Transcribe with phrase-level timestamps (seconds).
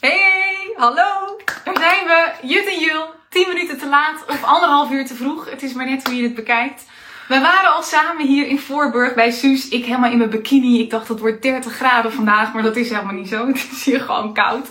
[0.00, 1.36] Hey, hallo!
[1.64, 3.04] Daar zijn we, Jut en Jul.
[3.28, 5.50] 10 minuten te laat of anderhalf uur te vroeg.
[5.50, 6.84] Het is maar net hoe je het bekijkt.
[7.28, 9.68] We waren al samen hier in Voorburg bij Suus.
[9.68, 10.80] Ik helemaal in mijn bikini.
[10.80, 13.46] Ik dacht het wordt 30 graden vandaag, maar dat is helemaal niet zo.
[13.46, 14.68] Het is hier gewoon koud.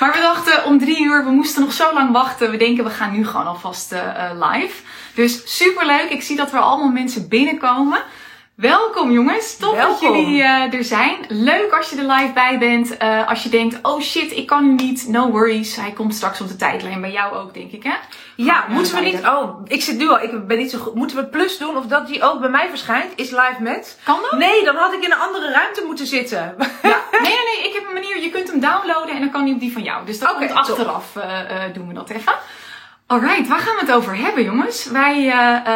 [0.00, 2.50] Maar we dachten om drie uur, we moesten nog zo lang wachten.
[2.50, 4.82] We denken we gaan nu gewoon alvast uh, live.
[5.14, 6.10] Dus super leuk.
[6.10, 8.02] Ik zie dat er allemaal mensen binnenkomen.
[8.56, 11.16] Welkom jongens, tof dat jullie uh, er zijn.
[11.28, 13.02] Leuk als je er live bij bent.
[13.02, 15.08] Uh, als je denkt, oh shit, ik kan nu niet.
[15.08, 17.00] No worries, hij komt straks op de tijdlijn.
[17.00, 17.94] Bij jou ook, denk ik, hè?
[18.36, 19.26] Ja, moeten we niet...
[19.26, 20.94] Oh, ik zit nu al, ik ben niet zo goed.
[20.94, 23.12] Moeten we plus doen of dat die ook bij mij verschijnt?
[23.16, 23.98] Is live met?
[24.04, 24.38] Kan dat?
[24.38, 26.54] Nee, dan had ik in een andere ruimte moeten zitten.
[26.82, 27.00] Ja.
[27.22, 28.22] Nee, nee, nee, ik heb een manier.
[28.22, 30.06] Je kunt hem downloaden en dan kan hij op die van jou.
[30.06, 31.24] Dus dat okay, komt achteraf, uh,
[31.72, 32.32] doen we dat even.
[33.06, 34.84] Alright, waar gaan we het over hebben, jongens?
[34.84, 35.32] Wij,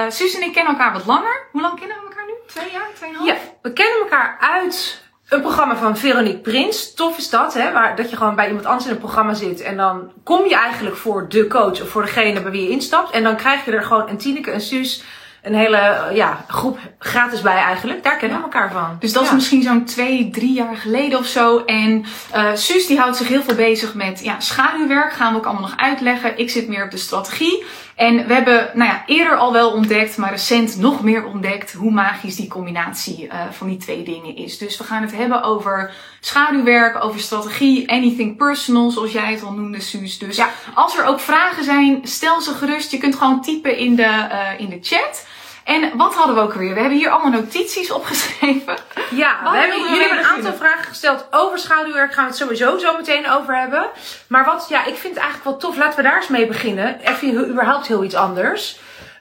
[0.09, 1.47] Suus en ik kennen elkaar wat langer.
[1.53, 2.10] Hoe lang kennen we elkaar?
[2.55, 3.27] Twee jaar, tweeënhalf?
[3.27, 6.95] Ja, we kennen elkaar uit een programma van Veronique Prins.
[6.95, 7.73] Tof is dat, hè?
[7.73, 9.61] Waar, dat je gewoon bij iemand anders in een programma zit.
[9.61, 13.11] En dan kom je eigenlijk voor de coach of voor degene bij wie je instapt.
[13.11, 15.03] En dan krijg je er gewoon een Tineke, een Suus,
[15.43, 18.03] een hele ja, groep gratis bij eigenlijk.
[18.03, 18.97] Daar kennen we elkaar van.
[18.99, 21.65] Dus dat is misschien zo'n twee, drie jaar geleden of zo.
[21.65, 25.13] En uh, Suus die houdt zich heel veel bezig met ja, schaduwwerk.
[25.13, 26.39] Gaan we ook allemaal nog uitleggen.
[26.39, 27.65] Ik zit meer op de strategie.
[28.01, 31.91] En we hebben nou ja, eerder al wel ontdekt, maar recent nog meer ontdekt hoe
[31.91, 34.59] magisch die combinatie uh, van die twee dingen is.
[34.59, 39.53] Dus we gaan het hebben over schaduwwerk, over strategie, anything personal, zoals jij het al
[39.53, 40.19] noemde, Suus.
[40.19, 40.51] Dus ja.
[40.75, 42.91] als er ook vragen zijn, stel ze gerust.
[42.91, 45.27] Je kunt gewoon typen in de, uh, in de chat.
[45.65, 46.75] En wat hadden we ook weer?
[46.75, 48.77] We hebben hier allemaal notities opgeschreven.
[49.11, 52.13] Ja, we hebben, jullie hebben een aantal vragen gesteld over schaduwwerk.
[52.13, 53.87] Gaan we het sowieso zo meteen over hebben.
[54.29, 55.77] Maar wat, ja, ik vind het eigenlijk wel tof.
[55.77, 57.01] Laten we daar eens mee beginnen.
[57.01, 58.79] Even überhaupt heel iets anders.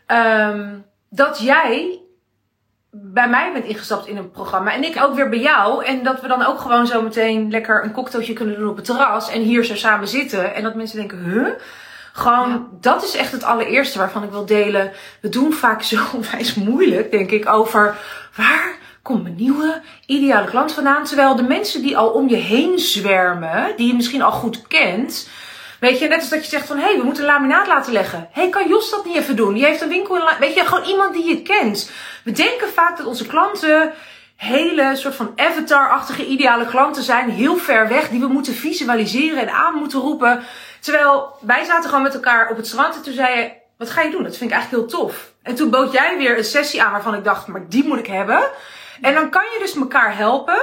[0.07, 1.99] Um, dat jij
[2.91, 4.73] bij mij bent ingestapt in een programma.
[4.73, 5.85] En ik ook weer bij jou.
[5.85, 8.85] En dat we dan ook gewoon zo meteen lekker een cocktailtje kunnen doen op het
[8.85, 9.29] terras.
[9.29, 10.55] En hier zo samen zitten.
[10.55, 11.49] En dat mensen denken, huh?
[12.19, 12.67] Gewoon, ja.
[12.81, 14.91] dat is echt het allereerste waarvan ik wil delen.
[15.21, 17.97] We doen vaak zo onwijs moeilijk, denk ik, over
[18.35, 21.03] waar komt mijn nieuwe ideale klant vandaan.
[21.03, 25.29] Terwijl de mensen die al om je heen zwermen, die je misschien al goed kent.
[25.79, 28.29] Weet je, net als dat je zegt van, hé, hey, we moeten laminaat laten leggen.
[28.31, 29.53] Hé, hey, kan Jos dat niet even doen?
[29.53, 31.91] Die heeft een winkel in, weet je, gewoon iemand die je kent.
[32.23, 33.93] We denken vaak dat onze klanten
[34.35, 39.53] hele soort van avatar-achtige ideale klanten zijn, heel ver weg, die we moeten visualiseren en
[39.53, 40.43] aan moeten roepen.
[40.79, 44.01] Terwijl wij zaten gewoon met elkaar op het strand en toen zei je, wat ga
[44.01, 44.23] je doen?
[44.23, 45.33] Dat vind ik eigenlijk heel tof.
[45.43, 48.07] En toen bood jij weer een sessie aan waarvan ik dacht, maar die moet ik
[48.07, 48.49] hebben.
[49.01, 50.59] En dan kan je dus elkaar helpen.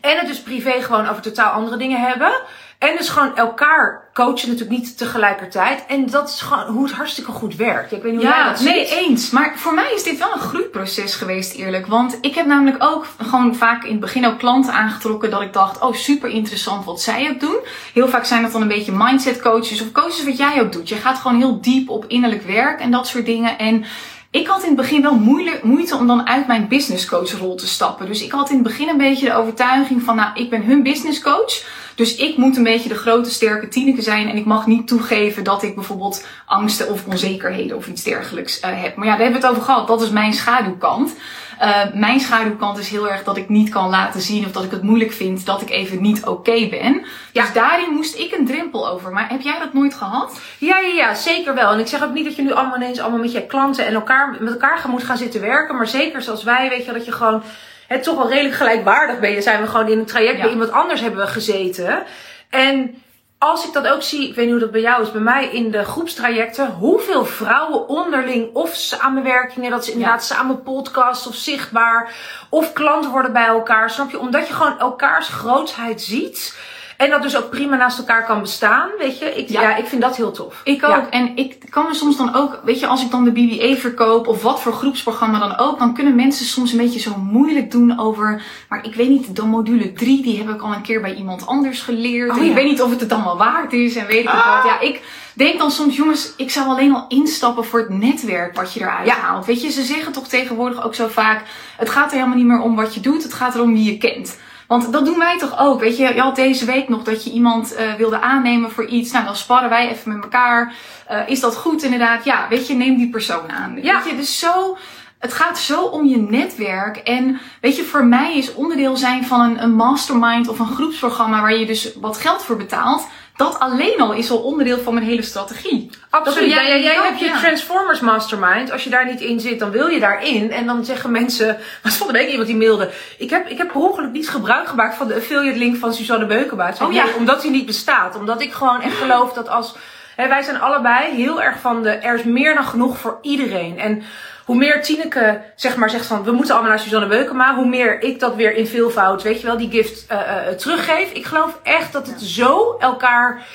[0.00, 2.32] En het dus privé gewoon over totaal andere dingen hebben.
[2.78, 5.84] En dus gewoon elkaar coachen natuurlijk niet tegelijkertijd.
[5.88, 7.92] En dat is gewoon hoe het hartstikke goed werkt.
[7.92, 9.30] Ik weet niet hoe ja, jij dat nee, eens.
[9.30, 11.86] Maar voor mij is dit wel een groeiproces geweest, eerlijk.
[11.86, 15.52] Want ik heb namelijk ook gewoon vaak in het begin ook klanten aangetrokken dat ik
[15.52, 17.58] dacht, oh super interessant wat zij ook doen.
[17.92, 20.88] Heel vaak zijn dat dan een beetje mindset coaches of coaches wat jij ook doet.
[20.88, 23.58] Je gaat gewoon heel diep op innerlijk werk en dat soort dingen.
[23.58, 23.84] En
[24.30, 25.14] ik had in het begin wel
[25.62, 28.06] moeite om dan uit mijn business coach rol te stappen.
[28.06, 30.82] Dus ik had in het begin een beetje de overtuiging van, nou, ik ben hun
[30.82, 31.64] business coach.
[31.94, 35.44] Dus ik moet een beetje de grote sterke Tineke zijn en ik mag niet toegeven
[35.44, 38.96] dat ik bijvoorbeeld angsten of onzekerheden of iets dergelijks uh, heb.
[38.96, 39.86] Maar ja, daar hebben we het over gehad.
[39.86, 41.14] Dat is mijn schaduwkant.
[41.62, 44.70] Uh, mijn schaduwkant is heel erg dat ik niet kan laten zien of dat ik
[44.70, 47.04] het moeilijk vind dat ik even niet oké okay ben.
[47.32, 47.42] Ja.
[47.42, 49.12] Dus daarin moest ik een drempel over.
[49.12, 50.40] Maar heb jij dat nooit gehad?
[50.58, 51.72] Ja, ja, ja, zeker wel.
[51.72, 53.94] En ik zeg ook niet dat je nu allemaal ineens allemaal met je klanten en
[53.94, 55.76] elkaar, met elkaar moet gaan zitten werken.
[55.76, 57.42] Maar zeker zoals wij, weet je, dat je gewoon
[57.86, 59.42] het toch wel redelijk gelijkwaardig ben.
[59.42, 60.42] Zijn we gewoon in een traject ja.
[60.42, 62.02] bij iemand anders hebben we gezeten.
[62.50, 63.02] En
[63.38, 65.48] als ik dat ook zie, ik weet niet hoe dat bij jou is, bij mij
[65.48, 70.34] in de groepstrajecten, hoeveel vrouwen onderling of samenwerkingen, dat ze inderdaad ja.
[70.34, 72.14] samen podcast of zichtbaar
[72.48, 74.18] of klanten worden bij elkaar, snap je?
[74.18, 76.56] Omdat je gewoon elkaars grootheid ziet.
[76.98, 79.34] En dat dus ook prima naast elkaar kan bestaan, weet je.
[79.34, 79.62] Ik, ja.
[79.62, 80.60] ja ik vind dat heel tof.
[80.64, 80.90] Ik ook.
[80.90, 81.10] Ja.
[81.10, 84.26] En ik kan me soms dan ook, weet je, als ik dan de BBA verkoop
[84.26, 87.98] of wat voor groepsprogramma dan ook, dan kunnen mensen soms een beetje zo moeilijk doen
[87.98, 91.14] over, maar ik weet niet, de module 3, die heb ik al een keer bij
[91.14, 92.30] iemand anders geleerd.
[92.30, 92.42] Oh, ja.
[92.42, 94.54] ik weet niet of het het dan wel waard is en weet ik ah.
[94.54, 94.64] wat.
[94.64, 95.02] Ja, ik
[95.34, 99.08] denk dan soms, jongens, ik zou alleen al instappen voor het netwerk wat je eruit
[99.10, 99.46] haalt.
[99.46, 101.42] Weet je, ze zeggen toch tegenwoordig ook zo vaak,
[101.76, 103.98] het gaat er helemaal niet meer om wat je doet, het gaat erom wie je
[103.98, 104.38] kent.
[104.68, 105.80] Want dat doen wij toch ook.
[105.80, 109.12] Weet je, je had deze week nog dat je iemand uh, wilde aannemen voor iets.
[109.12, 110.74] Nou, dan sparren wij even met elkaar.
[111.10, 112.24] Uh, is dat goed inderdaad?
[112.24, 113.78] Ja, weet je, neem die persoon aan.
[113.82, 113.94] Ja.
[113.94, 114.76] Weet je, dus zo.
[115.18, 116.96] Het gaat zo om je netwerk.
[116.96, 121.40] En weet je, voor mij is onderdeel zijn van een, een mastermind of een groepsprogramma
[121.40, 123.06] waar je dus wat geld voor betaalt
[123.38, 125.90] dat alleen al is al onderdeel van mijn hele strategie.
[126.10, 126.52] Absoluut.
[126.52, 127.38] jij- jij ook, hebt je ja.
[127.38, 128.70] Transformers Mastermind.
[128.72, 130.50] Als je daar niet in zit, dan wil je daarin.
[130.52, 131.56] En dan zeggen mensen.
[131.82, 132.90] Was van de week iemand die mailde.
[133.18, 136.26] Ik heb, ik heb per ongeluk niet gebruik gemaakt van de affiliate link van Suzanne
[136.26, 136.72] Beukema.
[136.82, 137.04] Oh, ja.
[137.16, 138.16] Omdat die niet bestaat.
[138.16, 139.74] Omdat ik gewoon echt geloof dat als.
[140.16, 141.90] Hè, wij zijn allebei heel erg van de.
[141.90, 143.78] Er is meer dan genoeg voor iedereen.
[143.78, 144.02] En
[144.48, 148.02] hoe meer Tineke zeg maar zegt van we moeten allemaal naar Suzanne Beukema, hoe meer
[148.02, 151.12] ik dat weer in veelvoud, weet je wel, die gift eh, eh, teruggeef.
[151.12, 153.46] Ik geloof echt dat het zo elkaar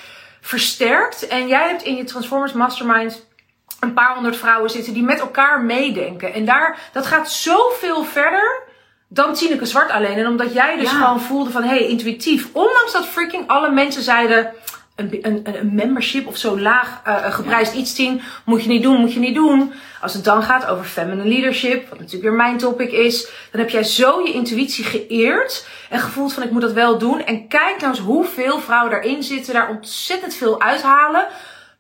[0.42, 1.28] versterkt.
[1.28, 3.25] En jij hebt in je Transformers Mastermind
[3.80, 6.34] een paar honderd vrouwen zitten die met elkaar meedenken.
[6.34, 8.62] En daar, dat gaat zoveel verder
[9.07, 10.18] dan Tineke Zwart alleen.
[10.18, 10.98] En omdat jij dus Ja.
[10.98, 12.48] gewoon voelde van, hé, hey, intuïtief.
[12.51, 14.54] Ondanks dat freaking alle mensen zeiden,
[14.95, 19.00] een, een, een membership of zo laag eh, geprijsd iets zien, moet je niet doen,
[19.00, 19.74] moet je niet doen.
[20.01, 23.69] Als het dan gaat over feminine leadership, wat natuurlijk weer mijn topic is, dan heb
[23.69, 27.25] jij zo je intuïtie geëerd en gevoeld van ik moet dat wel doen.
[27.25, 31.28] En kijk nou eens hoeveel vrouwen daarin zitten, daar ontzettend veel uithalen.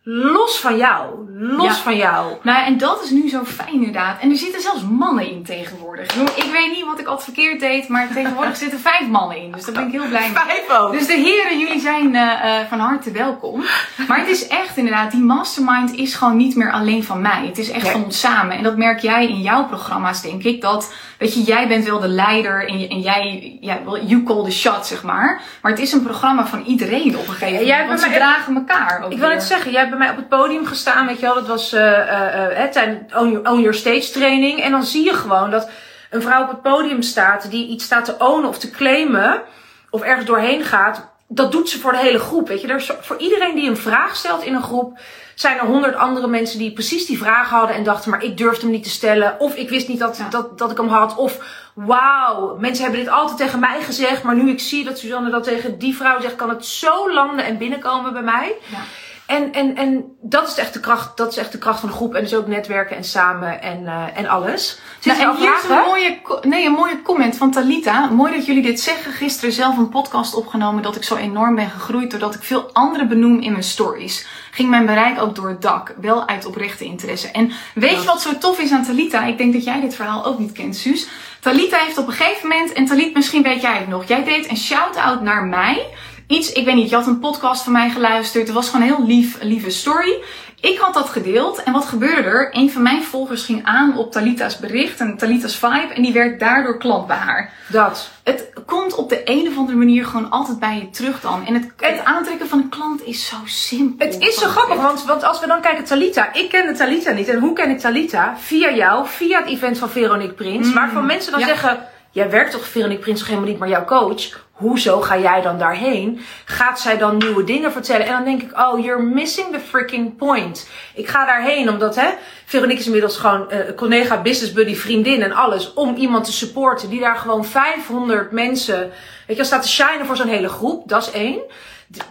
[0.05, 1.05] Los van jou.
[1.39, 1.73] Los Ja.
[1.73, 2.33] van jou.
[2.41, 4.19] Nou, en dat is nu zo fijn inderdaad.
[4.21, 6.15] En er zitten zelfs mannen in tegenwoordig.
[6.35, 9.51] Ik weet niet wat ik altijd verkeerd deed, maar tegenwoordig zitten vijf mannen in.
[9.51, 10.43] Dus daar ben ik heel blij mee.
[10.45, 10.91] Vijf ook.
[10.91, 13.63] Dus de heren, jullie zijn eh, eh, van harte welkom.
[14.07, 17.45] Maar het is echt inderdaad, die mastermind is gewoon niet meer alleen van mij.
[17.45, 17.91] Het is echt Nee.
[17.91, 18.57] van ons samen.
[18.57, 20.61] En dat merk jij in jouw programma's, denk ik.
[20.61, 24.51] Dat, weet je, jij bent wel de leider en, en jij, ja, you call the
[24.51, 25.41] shot, zeg maar.
[25.61, 27.67] Maar het is een programma van iedereen op een gegeven moment.
[27.67, 30.15] jij hebt want ze dragen elkaar ook Ik wil net zeggen, jij bij mij op
[30.29, 31.33] het podium gestaan, weet je wel.
[31.33, 34.61] Dat was hè, tijdens Own Your, Own Your Stage training.
[34.61, 35.69] En dan zie je gewoon dat
[36.09, 39.41] een vrouw op het podium staat die iets staat te ownen of te claimen.
[39.89, 41.11] Of ergens doorheen gaat.
[41.27, 42.67] Dat doet ze voor de hele groep, weet je.
[42.67, 44.99] Er is, voor iedereen die een vraag stelt in een groep,
[45.35, 48.61] zijn er honderd andere mensen die precies die vraag hadden en dachten, maar ik durfde
[48.61, 49.39] hem niet te stellen.
[49.39, 50.29] Of ik wist niet dat, Ja.
[50.29, 51.15] dat, dat ik hem had.
[51.15, 51.37] Of
[51.75, 54.23] wauw, mensen hebben dit altijd tegen mij gezegd.
[54.23, 57.45] Maar nu ik zie dat Suzanne dat tegen die vrouw zegt, kan het zo landen
[57.45, 58.53] en binnenkomen bij mij.
[58.71, 58.77] Ja.
[59.25, 61.95] En, en, en dat is echt de kracht, dat is echt de kracht van de
[61.95, 62.13] groep.
[62.15, 64.79] En dus ook netwerken en samen en, eh, en alles.
[64.99, 65.83] Zit Nou, en hier is vragen?
[65.83, 68.05] een mooie, nee, een mooie comment van Talita.
[68.09, 69.11] Mooi dat jullie dit zeggen.
[69.11, 73.07] Gisteren zelf een podcast opgenomen dat ik zo enorm ben gegroeid doordat ik veel anderen
[73.07, 74.25] benoem in mijn stories.
[74.51, 77.31] Ging mijn bereik ook door het dak, wel uit oprechte interesse.
[77.31, 78.03] En weet je Ja.
[78.03, 79.23] wat zo tof is aan Talita?
[79.25, 81.07] Ik denk dat jij dit verhaal ook niet kent, Suus.
[81.39, 84.49] Talita heeft op een gegeven moment, en Talit, misschien weet jij het nog, jij deed
[84.49, 85.85] een shout-out naar mij.
[86.27, 88.47] Iets, ik weet niet, je had een podcast van mij geluisterd.
[88.47, 90.21] Het was gewoon een heel lief, lieve story.
[90.63, 92.49] Ik had dat gedeeld en wat gebeurde er?
[92.51, 96.39] Een van mijn volgers ging aan op Talita's bericht en Talita's vibe en die werd
[96.39, 97.53] daardoor klant bij haar.
[97.67, 98.09] Dat.
[98.23, 101.45] Het komt op de een of andere manier gewoon altijd bij je terug dan.
[101.45, 104.07] En het, het aantrekken van een klant is zo simpel.
[104.07, 106.33] Het is zo grappig, want, want als we dan kijken Talita.
[106.33, 107.27] Ik kende Talita niet.
[107.27, 108.37] En hoe ken ik Talita?
[108.37, 110.67] Via jou, via het event van Veronique Prins.
[110.67, 111.47] Mm, Waarvan mensen dan ja.
[111.47, 111.91] zeggen...
[112.13, 114.41] Jij werkt toch Veronique Prins helemaal niet, maar jouw coach?
[114.51, 116.19] Hoezo ga jij dan daarheen?
[116.45, 118.05] Gaat zij dan nieuwe dingen vertellen?
[118.05, 120.69] En dan denk ik, oh, you're missing the freaking point.
[120.95, 122.09] Ik ga daarheen omdat, hè,
[122.45, 125.73] Veronique is inmiddels gewoon eh collega, business buddy, vriendin en alles.
[125.73, 128.91] Om iemand te supporten die daar gewoon 500 mensen,
[129.27, 130.89] weet je, staat te shinen voor zo'n hele groep.
[130.89, 131.39] Dat is één.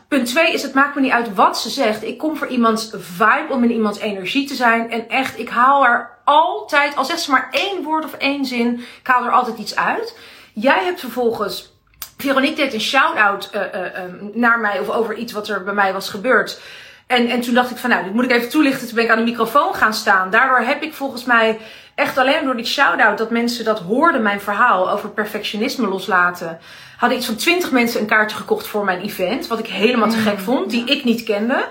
[0.08, 2.02] Punt twee is, het maakt me niet uit wat ze zegt.
[2.02, 4.90] Ik kom voor iemands vibe, om in iemands energie te zijn.
[4.90, 8.74] En echt, ik haal er altijd, al zegt ze maar één woord of één zin,
[8.78, 10.18] ik haal er altijd iets uit.
[10.52, 11.72] Jij hebt vervolgens
[12.22, 15.74] Veronique deed een shout-out eh, eh, eh, naar mij of over iets wat er bij
[15.74, 16.60] mij was gebeurd.
[17.06, 18.86] En, en toen dacht ik van nou, dit moet ik even toelichten.
[18.86, 20.30] Toen ben ik aan de microfoon gaan staan.
[20.30, 21.58] Daardoor heb ik volgens mij
[22.02, 26.58] echt alleen door die shout-out dat mensen dat hoorden, mijn verhaal over perfectionisme loslaten.
[26.96, 29.46] Hadden iets van twintig mensen een kaartje gekocht voor mijn event.
[29.46, 31.64] Wat ik helemaal te gek vond, die ik niet kende.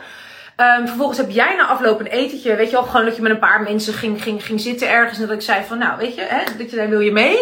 [0.55, 3.31] Ehm, vervolgens heb jij na afloop een etentje, weet je wel, gewoon dat je met
[3.31, 5.19] een paar mensen ging, ging, ging zitten ergens.
[5.19, 7.37] En dat ik zei van, nou, weet je, hè, dat je zei, wil je mee?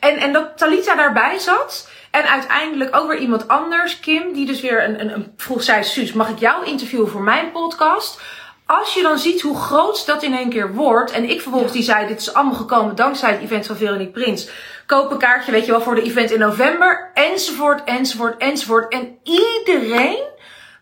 [0.00, 1.90] En, en dat Talita daarbij zat.
[2.10, 5.84] En uiteindelijk ook weer iemand anders, Kim, die dus weer een, een, een vroeg zei,
[5.84, 8.20] Suus, mag ik jou interviewen voor mijn podcast?
[8.70, 11.10] Als je dan ziet hoe groot dat in één keer wordt.
[11.10, 14.48] En ik vervolgens die zei, dit is allemaal gekomen dankzij het event van Veronique Prins.
[14.86, 17.10] Koop een kaartje, weet je wel, voor de event in november.
[17.14, 18.92] Enzovoort, enzovoort, enzovoort.
[18.92, 20.18] En iedereen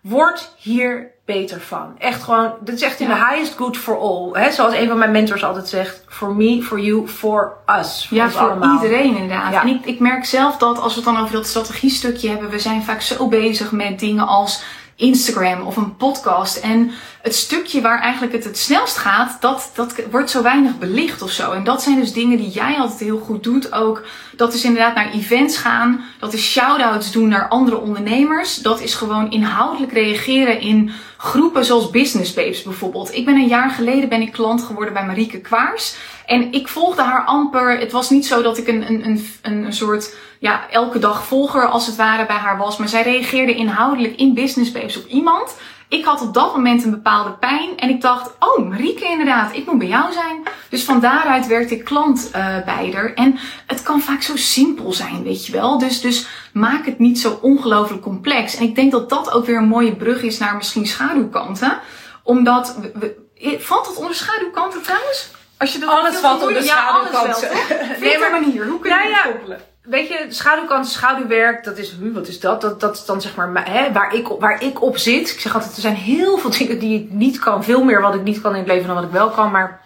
[0.00, 1.94] wordt hier beter van.
[1.98, 3.14] Echt gewoon, dit is echt in Ja.
[3.14, 4.42] the highest good for all.
[4.42, 4.50] Hè?
[4.50, 6.04] Zoals een van mijn mentors altijd zegt.
[6.08, 8.06] For me, for you, for us.
[8.08, 8.82] Voor Ja, voor allemaal.
[8.82, 9.52] iedereen inderdaad.
[9.52, 9.62] Ja.
[9.62, 12.58] En ik, ik merk zelf dat als we het dan over dat strategiestukje hebben, we
[12.58, 14.62] zijn vaak zo bezig met dingen als
[14.96, 16.56] Instagram of een podcast.
[16.56, 16.90] En
[17.22, 21.30] het stukje waar eigenlijk het het snelst gaat, dat, dat wordt zo weinig belicht of
[21.30, 21.52] zo.
[21.52, 23.72] En dat zijn dus dingen die jij altijd heel goed doet.
[23.72, 24.04] Ook
[24.36, 26.04] Dat is inderdaad naar events gaan.
[26.18, 28.56] Dat is shout-outs doen naar andere ondernemers.
[28.56, 33.14] Dat is gewoon inhoudelijk reageren in groepen zoals Business Babes bijvoorbeeld.
[33.14, 35.96] Ik ben een jaar geleden ben ik klant geworden bij Marieke Kwaars.
[36.26, 37.78] En ik volgde haar amper.
[37.78, 39.06] Het was niet zo dat ik een, een,
[39.42, 42.76] een, een soort ja, elke dag volger als het ware bij haar was.
[42.76, 45.56] Maar zij reageerde inhoudelijk in Business Babes op iemand.
[45.88, 49.66] Ik had op dat moment een bepaalde pijn en ik dacht, oh Marieke inderdaad, ik
[49.66, 50.42] moet bij jou zijn.
[50.68, 53.14] Dus van daaruit werd ik klant uh, bij haar.
[53.14, 55.78] En het kan vaak zo simpel zijn, weet je wel.
[55.78, 58.56] Dus, dus maak het niet zo ongelooflijk complex.
[58.56, 61.78] En ik denk dat dat ook weer een mooie brug is naar misschien schaduwkanten.
[62.22, 63.16] Omdat, we,
[63.58, 65.34] valt dat onder schaduwkanten trouwens?
[65.58, 67.48] Als je dat alles valt onder schaduwkanten.
[67.50, 68.66] Ja, nee, maar manier.
[68.66, 69.60] Hoe kun je ja, dat koppelen?
[69.86, 72.60] weet je, schaduwkant, schaduwwerk, dat is, wat is dat?
[72.60, 75.30] Dat, dat is dan zeg maar hè, waar, ik, waar ik op zit.
[75.30, 77.64] Ik zeg altijd, er zijn heel veel dingen die ik niet kan.
[77.64, 79.50] Veel meer wat ik niet kan in het leven dan wat ik wel kan.
[79.50, 79.80] Maar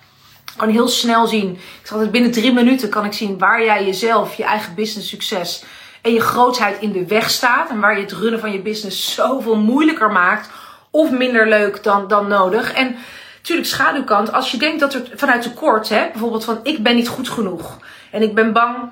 [0.46, 1.50] ik kan heel snel zien.
[1.52, 5.08] Ik zeg altijd, binnen drie minuten kan ik zien waar jij jezelf, je eigen business
[5.08, 5.64] succes
[6.02, 7.70] en je grootheid in de weg staat.
[7.70, 10.50] En waar je het runnen van je business zoveel moeilijker maakt.
[10.90, 12.72] Of minder leuk dan, dan nodig.
[12.72, 12.96] En
[13.40, 17.08] natuurlijk schaduwkant, als je denkt dat er vanuit tekort, hè, bijvoorbeeld van ik ben niet
[17.08, 17.78] goed genoeg.
[18.10, 18.90] En ik ben bang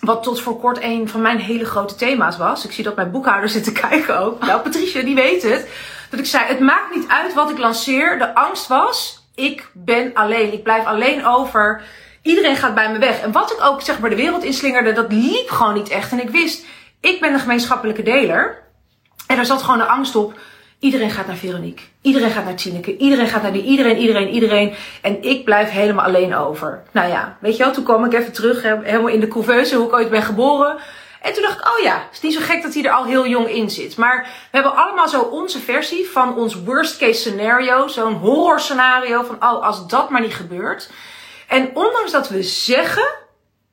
[0.00, 2.64] wat tot voor kort een van mijn hele grote thema's was.
[2.64, 4.44] Ik zie dat mijn boekhouder zit te kijken ook.
[4.44, 5.68] Nou, Patricia, die weet het.
[6.10, 8.18] Dat ik zei, het maakt niet uit wat ik lanceer.
[8.18, 10.52] De angst was, ik ben alleen.
[10.52, 11.82] Ik blijf alleen over.
[12.22, 13.20] Iedereen gaat bij me weg.
[13.20, 16.12] En wat ik ook zeg maar de wereld inslingerde, dat liep gewoon niet echt.
[16.12, 16.64] En ik wist,
[17.00, 18.62] ik ben een gemeenschappelijke deler.
[19.26, 20.38] En er zat gewoon de angst op.
[20.80, 21.84] Iedereen gaat naar Veronique.
[22.02, 22.96] Iedereen gaat naar Tineke.
[22.96, 23.62] Iedereen gaat naar die.
[23.62, 24.74] Iedereen, iedereen, iedereen.
[25.02, 26.82] En ik blijf helemaal alleen over.
[26.90, 29.86] Nou ja, weet je wel, toen kwam ik even terug, helemaal in de couveuse, hoe
[29.86, 30.78] ik ooit ben geboren.
[31.20, 33.04] En toen dacht ik, oh ja, het is niet zo gek dat hij er al
[33.04, 33.96] heel jong in zit.
[33.96, 37.88] Maar we hebben allemaal zo onze versie van ons worst case scenario.
[37.88, 40.90] Zo'n horror scenario van, oh, als dat maar niet gebeurt.
[41.48, 43.08] En ondanks dat we zeggen,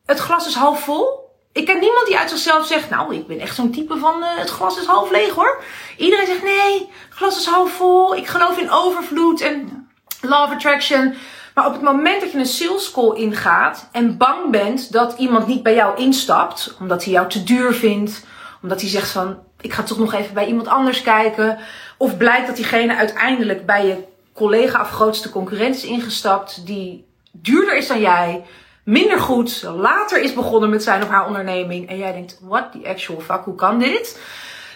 [0.05, 1.26] het glas is half vol
[1.57, 4.27] ik ken niemand die uit zichzelf zegt, nou, ik ben echt zo'n type van uh,
[4.37, 5.63] het glas is half leeg hoor.
[5.97, 8.15] Iedereen zegt, nee, het glas is half vol.
[8.15, 9.87] Ik geloof in overvloed en
[10.21, 11.15] law of attraction.
[11.53, 15.47] Maar op het moment dat je een sales call ingaat en bang bent dat iemand
[15.47, 18.25] niet bij jou instapt, omdat hij jou te duur vindt,
[18.61, 21.59] omdat hij zegt van, ik ga toch nog even bij iemand anders kijken,
[21.97, 27.77] of blijkt dat diegene uiteindelijk bij je collega of grootste concurrent is ingestapt, die duurder
[27.77, 28.45] is dan jij,
[28.87, 31.89] minder goed, later is begonnen met zijn of haar onderneming.
[31.89, 34.19] En jij denkt, what the actual fuck, hoe kan dit?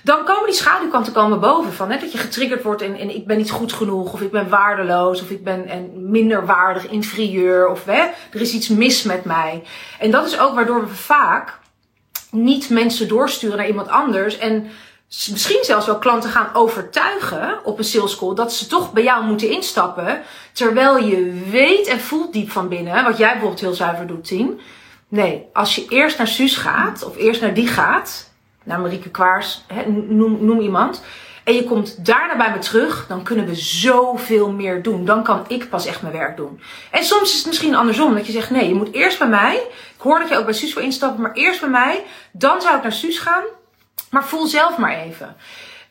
[0.04, 3.38] Dan komen die schaduwkanten komen boven van dat je getriggerd wordt in, in ik ben
[3.38, 7.86] niet goed genoeg, of ik ben waardeloos, of ik ben en minder waardig, inferieur, of
[7.86, 8.02] hè,
[8.32, 9.64] er is iets mis met mij.
[10.00, 11.60] En dat is ook waardoor we vaak
[12.32, 14.68] niet mensen doorsturen naar iemand anders en
[15.32, 19.24] misschien zelfs wel klanten gaan overtuigen op een sales call dat ze toch bij jou
[19.26, 20.22] moeten instappen.
[20.52, 24.60] Terwijl je weet en voelt diep van binnen, wat jij bijvoorbeeld heel zuiver doet, Tien.
[25.08, 28.32] Nee, als je eerst naar Suus gaat, of eerst naar die gaat,
[28.64, 31.04] naar Marieke Kwaars, noem, noem iemand.
[31.44, 35.06] En je komt daarna bij me terug, dan kunnen we zoveel meer doen.
[35.06, 36.62] Dan kan ik pas echt mijn werk doen.
[36.92, 39.56] En soms is het misschien andersom, dat je zegt: nee, je moet eerst bij mij.
[39.96, 42.04] Ik hoor dat je ook bij Suus wil instappen, maar eerst bij mij.
[42.32, 43.44] Dan zou ik naar Suus gaan.
[44.10, 45.36] Maar voel zelf maar even.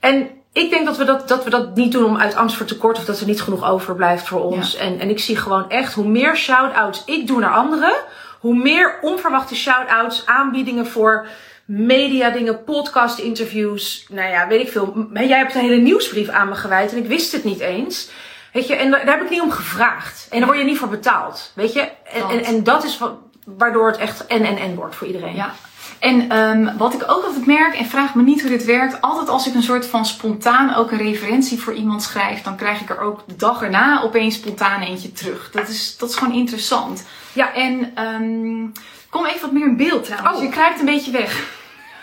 [0.00, 2.66] En ik denk dat we dat, dat we dat niet doen om uit angst voor
[2.66, 4.76] tekort of dat er niet genoeg overblijft voor ons.
[4.76, 7.94] En, en ik zie gewoon echt hoe meer shout-outs ik doe naar anderen,
[8.40, 11.26] hoe meer onverwachte shout-outs, aanbiedingen voor
[11.64, 14.06] media dingen, podcast interviews.
[14.08, 15.08] Nou ja, weet ik veel.
[15.12, 18.10] Jij hebt een hele nieuwsbrief aan me gewijd en ik wist het niet eens.
[18.52, 20.26] Weet je, en daar heb ik niet om gevraagd.
[20.30, 21.52] En daar word je niet voor betaald.
[21.54, 23.12] Weet je, en, en, en dat is wat,
[23.44, 25.34] waardoor het echt en en en wordt voor iedereen.
[25.34, 25.54] Ja,
[26.00, 29.28] en um, wat ik ook altijd merk, en vraag me niet hoe dit werkt, altijd
[29.28, 32.90] als ik een soort van spontaan ook een referentie voor iemand schrijf, dan krijg ik
[32.90, 35.50] er ook de dag erna opeens spontaan eentje terug.
[35.50, 37.06] Dat is, dat is gewoon interessant.
[37.32, 38.72] Ja, en um,
[39.10, 40.36] kom even wat meer in beeld trouwens.
[40.36, 40.42] Oh.
[40.42, 41.58] Je krijgt een beetje weg.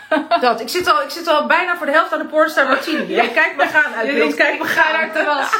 [0.40, 3.06] Dat, ik zit, al, ik zit al bijna voor de helft aan de Pornstar Martini.
[3.06, 4.34] Jij kijkt me gaan uit beeld.
[4.34, 5.50] Kijk, we gaan naar het terras.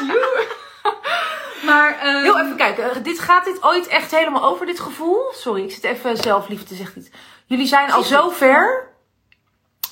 [1.65, 2.23] Maar, um...
[2.23, 3.03] Heel even kijken.
[3.03, 5.19] Dit, gaat dit ooit echt helemaal over, dit gevoel?
[5.31, 7.09] Sorry, ik zit even zelfliefde, zegt iets.
[7.49, 8.87] Jullie zijn al zo ver.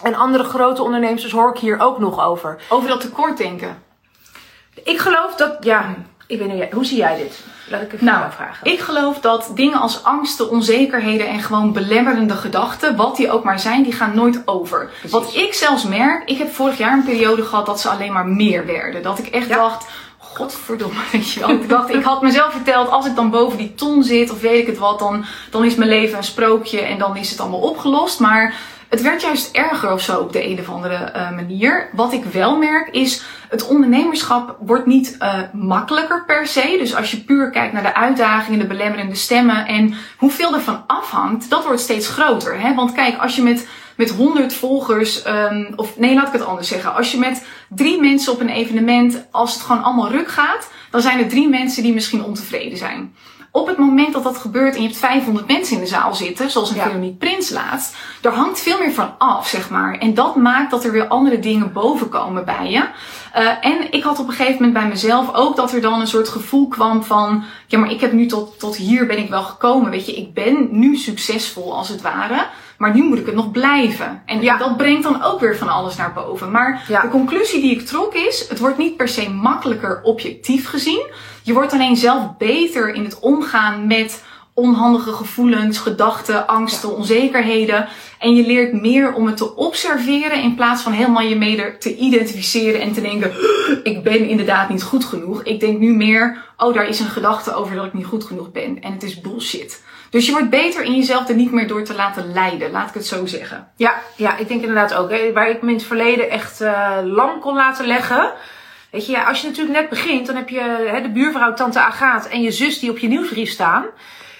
[0.03, 2.61] En andere grote ondernemers hoor ik hier ook nog over.
[2.69, 3.83] Over dat tekort denken.
[4.83, 5.95] Ik geloof dat, ja,
[6.27, 7.39] ik weet niet, hoe zie jij dit?
[7.69, 8.71] Laat ik even nou, vragen.
[8.71, 13.59] Ik geloof dat dingen als angsten, onzekerheden en gewoon belemmerende gedachten, wat die ook maar
[13.59, 14.89] zijn, die gaan nooit over.
[15.09, 18.27] Wat ik zelfs merk, ik heb vorig jaar een periode gehad dat ze alleen maar
[18.27, 19.03] meer werden.
[19.03, 19.87] Dat ik echt dacht,
[20.33, 21.49] godverdomme, weet je wel.
[21.49, 24.61] Ik dacht, ik had mezelf verteld, als ik dan boven die ton zit of weet
[24.61, 27.59] ik het wat, dan, dan is mijn leven een sprookje en dan is het allemaal
[27.59, 28.19] opgelost.
[28.19, 28.55] Maar
[28.89, 31.89] het werd juist erger of zo op de een of andere uh, manier.
[31.93, 36.75] Wat ik wel merk is, het ondernemerschap wordt niet uh, makkelijker per se.
[36.79, 41.49] Dus als je puur kijkt naar de uitdagingen, de belemmerende stemmen en hoeveel ervan afhangt,
[41.49, 42.59] dat wordt steeds groter.
[42.59, 42.75] Hè?
[42.75, 46.67] Want kijk, als je met met 100 volgers, um, of nee, laat ik het anders
[46.67, 46.95] zeggen.
[46.95, 51.01] Als je met drie mensen op een evenement, als het gewoon allemaal ruk gaat, dan
[51.01, 53.15] zijn er drie mensen die misschien ontevreden zijn.
[53.51, 56.49] Op het moment dat dat gebeurt en je hebt 500 mensen in de zaal zitten,
[56.49, 56.83] zoals een ja.
[56.83, 59.97] Veronique Prins laatst, er hangt veel meer van af, zeg maar.
[59.97, 62.83] En dat maakt dat er weer andere dingen bovenkomen bij je.
[63.37, 66.07] Uh, en ik had op een gegeven moment bij mezelf ook dat er dan een
[66.07, 69.43] soort gevoel kwam van, ja, maar ik heb nu tot, tot hier ben ik wel
[69.43, 69.91] gekomen.
[69.91, 72.47] Weet je, ik ben nu succesvol als het ware.
[72.77, 74.21] Maar nu moet ik het nog blijven.
[74.25, 74.57] En ja.
[74.57, 76.51] dat brengt dan ook weer van alles naar boven.
[76.51, 77.01] Maar ja.
[77.01, 81.05] de conclusie die ik trok is: het wordt niet per se makkelijker objectief gezien.
[81.43, 87.87] Je wordt alleen zelf beter in het omgaan met onhandige gevoelens, gedachten, angsten, onzekerheden.
[88.19, 91.95] En je leert meer om het te observeren in plaats van helemaal je mee te
[91.95, 93.31] identificeren en te denken,
[93.83, 95.43] ik ben inderdaad niet goed genoeg.
[95.43, 98.51] Ik denk nu meer, oh daar is een gedachte over dat ik niet goed genoeg
[98.51, 98.81] ben.
[98.81, 99.83] En het is bullshit.
[100.09, 102.93] Dus je wordt beter in jezelf er niet meer door te laten leiden, laat ik
[102.93, 103.67] het zo zeggen.
[103.75, 105.09] Ja, ja ik denk inderdaad ook.
[105.33, 108.31] Waar ik me in het verleden echt uh, lang kon laten leggen.
[108.91, 110.59] Weet je, als je natuurlijk net begint, dan heb je
[110.91, 113.85] hè, de buurvrouw, tante Agaat en je zus die op je nieuwsbrief staan.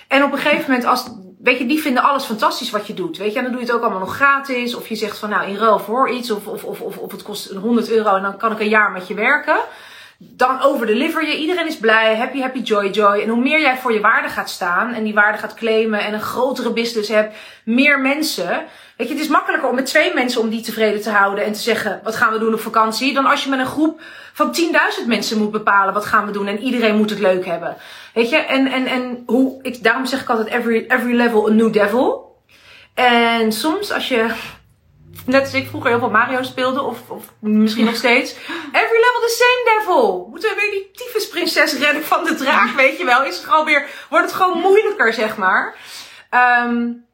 [0.08, 1.10] En op een gegeven moment, als,
[1.40, 3.18] weet je, die vinden alles fantastisch wat je doet.
[3.18, 4.76] Weet je, dan doe je het ook allemaal nog gratis.
[4.76, 6.32] Of je zegt van, nou, in ruil voor iets.
[6.32, 9.08] Of, of, of, of het kost 100 euro en dan kan ik een jaar met
[9.08, 9.58] je werken
[10.18, 11.38] dan overdeliver je.
[11.38, 13.20] Iedereen is blij, happy, happy, joy, joy.
[13.20, 16.14] En hoe meer jij voor je waarde gaat staan en die waarde gaat claimen en
[16.14, 18.66] een grotere business hebt, meer mensen.
[18.98, 21.54] Weet je, het is makkelijker om met twee mensen om die tevreden te houden en
[21.54, 24.02] te zeggen, wat gaan we doen op vakantie, dan als je met een groep
[24.34, 24.56] van
[25.02, 27.76] 10.000 mensen moet bepalen, wat gaan we doen en iedereen moet het leuk hebben.
[28.14, 31.52] Weet je, en, en, en hoe, ik, daarom zeg ik altijd, every, every level a
[31.52, 32.36] new devil.
[32.94, 34.30] En soms als je
[35.28, 38.36] Net als ik vroeger heel veel Mario speelde, of, of misschien nog steeds.
[38.72, 40.28] Every level the same devil.
[40.30, 43.24] Moeten we weer die tyfusprinses redden van de draak, weet je wel?
[43.24, 45.76] Is het gewoon weer, wordt het gewoon moeilijker, zeg maar.
[46.66, 47.06] Um,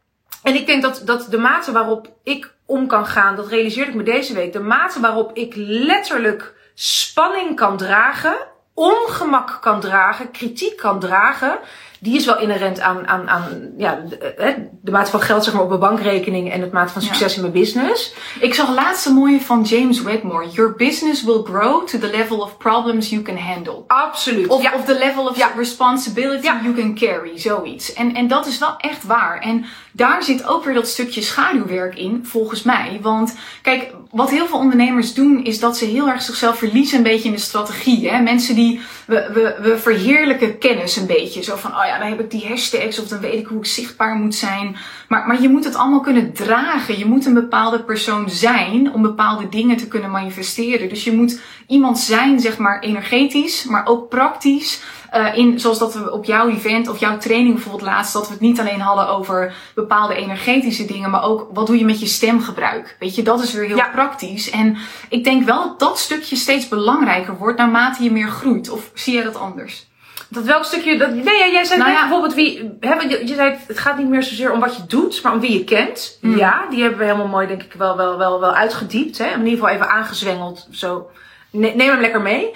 [0.43, 3.97] en ik denk dat, dat de mate waarop ik om kan gaan, dat realiseerde ik
[3.97, 4.53] me deze week.
[4.53, 8.35] De mate waarop ik letterlijk spanning kan dragen,
[8.73, 11.59] ongemak kan dragen, kritiek kan dragen
[12.03, 15.63] die is wel inherent aan, aan, aan ja, de, de mate van geld zeg maar,
[15.63, 18.13] op mijn bankrekening en het mate van succes in mijn business.
[18.39, 20.49] Ik zag laatst een mooie van James Wedmore.
[20.49, 23.83] Your business will grow to the level of problems you can handle.
[23.87, 24.47] Absoluut.
[24.47, 24.73] Of, ja.
[24.73, 27.39] of the level of responsibility you can carry.
[27.39, 27.93] Zoiets.
[27.93, 29.39] En, en dat is wel echt waar.
[29.39, 32.99] En daar zit ook weer dat stukje schaduwwerk in, volgens mij.
[33.01, 37.03] Want kijk, wat heel veel ondernemers doen, is dat ze heel erg zichzelf verliezen een
[37.03, 38.09] beetje in de strategie.
[38.09, 38.21] Hè?
[38.21, 41.43] Mensen die, we, we, we verheerlijken kennis een beetje.
[41.43, 43.65] Zo van, oh ja, dan heb ik die hashtags of dan weet ik hoe ik
[43.65, 44.75] zichtbaar moet zijn.
[45.07, 46.97] Maar, maar je moet het allemaal kunnen dragen.
[46.97, 50.89] Je moet een bepaalde persoon zijn om bepaalde dingen te kunnen manifesteren.
[50.89, 54.81] Dus je moet iemand zijn, zeg maar, energetisch, maar ook praktisch.
[55.15, 58.33] Uh, in, zoals dat we op jouw event of jouw training bijvoorbeeld laatst, dat we
[58.33, 62.05] het niet alleen hadden over bepaalde energetische dingen, maar ook wat doe je met je
[62.05, 62.95] stemgebruik.
[62.99, 63.89] Weet je, dat is weer heel ja.
[63.89, 64.49] praktisch.
[64.49, 64.77] En
[65.09, 68.69] ik denk wel dat dat stukje steeds belangrijker wordt naarmate je meer groeit.
[68.69, 69.91] Of zie jij dat anders?
[70.33, 71.99] Dat welk stukje, dat, nee, jij zei nou ja.
[71.99, 75.23] bijvoorbeeld wie, hè, je, je zei het gaat niet meer zozeer om wat je doet,
[75.23, 76.17] maar om wie je kent.
[76.21, 76.37] Mm.
[76.37, 79.17] Ja, die hebben we helemaal mooi denk ik wel, wel, wel, wel uitgediept.
[79.17, 79.25] Hè?
[79.25, 80.67] In ieder geval even aangezwengeld.
[80.71, 81.11] Zo,
[81.51, 82.51] neem hem lekker mee.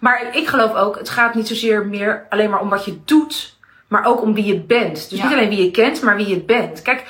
[0.00, 3.56] Maar ik geloof ook, het gaat niet zozeer meer alleen maar om wat je doet,
[3.88, 5.10] maar ook om wie je bent.
[5.10, 6.82] Dus niet alleen wie je kent, maar wie je bent.
[6.82, 7.04] Kijk,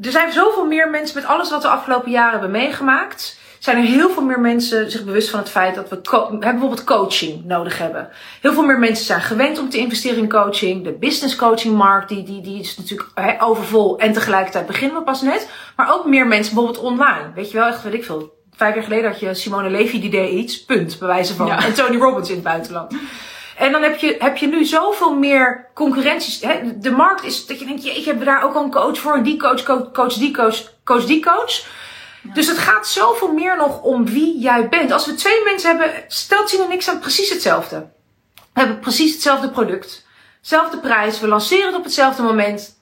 [0.00, 3.40] er zijn zoveel meer mensen met alles wat we de afgelopen jaren hebben meegemaakt.
[3.62, 6.00] Zijn er heel veel meer mensen zich bewust van het feit dat we
[6.40, 8.08] bijvoorbeeld coaching nodig hebben.
[8.40, 10.84] Heel veel meer mensen zijn gewend om te investeren in coaching.
[10.84, 15.02] De business coaching markt die, die, die is natuurlijk he, overvol en tegelijkertijd beginnen we
[15.02, 15.48] pas net.
[15.76, 17.32] Maar ook meer mensen bijvoorbeeld online.
[17.34, 20.10] Weet je wel, echt weet ik veel vijf jaar geleden had je Simone Levy die
[20.10, 21.50] deed iets, punt, bij wijze van.
[21.50, 22.94] En Tony Robbins in het buitenland.
[23.56, 26.40] En dan heb je, heb je nu zoveel meer concurrenties.
[26.40, 26.78] Hè?
[26.78, 29.22] De markt is dat je denkt, jeetje, hebben we daar ook al een coach voor?
[29.22, 31.80] Die coach, coach, coach die coach, coach die coach.
[32.22, 34.92] Dus het gaat zoveel meer nog om wie jij bent.
[34.92, 37.90] Als we twee mensen hebben, stelt zien en niks aan precies hetzelfde.
[38.34, 40.06] We hebben precies hetzelfde product.
[40.40, 41.20] Zelfde prijs.
[41.20, 42.80] We lanceren het op hetzelfde moment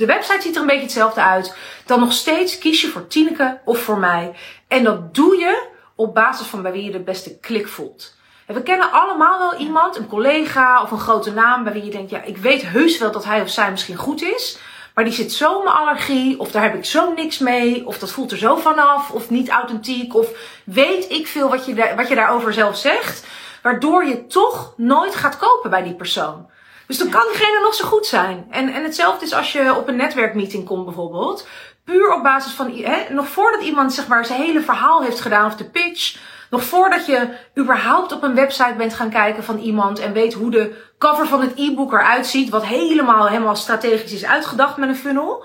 [0.00, 1.56] de website ziet er een beetje hetzelfde uit.
[1.86, 4.34] Dan nog steeds kies je voor Tineke of voor mij.
[4.68, 8.16] En dat doe je op basis van bij wie je de beste klik voelt.
[8.46, 11.90] En we kennen allemaal wel iemand, een collega of een grote naam, bij wie je
[11.90, 14.58] denkt, ja, ik weet heus wel dat hij of zij misschien goed is.
[15.00, 18.10] Maar die zit zo mijn allergie, of daar heb ik zo niks mee, of dat
[18.10, 20.28] voelt er zo vanaf, of niet authentiek, of
[20.64, 23.26] weet ik veel wat je, wat je daarover zelf zegt.
[23.62, 26.50] Waardoor je toch nooit gaat kopen bij die persoon.
[26.86, 28.46] Dus dan kan diegene nog zo goed zijn.
[28.50, 31.46] En, en hetzelfde is als je op een netwerkmeeting komt bijvoorbeeld.
[31.84, 35.46] puur op basis van, hè, nog voordat iemand zeg maar zijn hele verhaal heeft gedaan
[35.46, 36.16] of de pitch,
[36.50, 40.50] nog voordat je überhaupt op een website bent gaan kijken van iemand en weet hoe
[40.50, 44.96] de cover van het e-book eruit ziet, wat helemaal, helemaal strategisch is uitgedacht met een
[44.96, 45.44] funnel.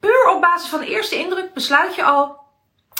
[0.00, 2.36] Puur op basis van de eerste indruk besluit je al,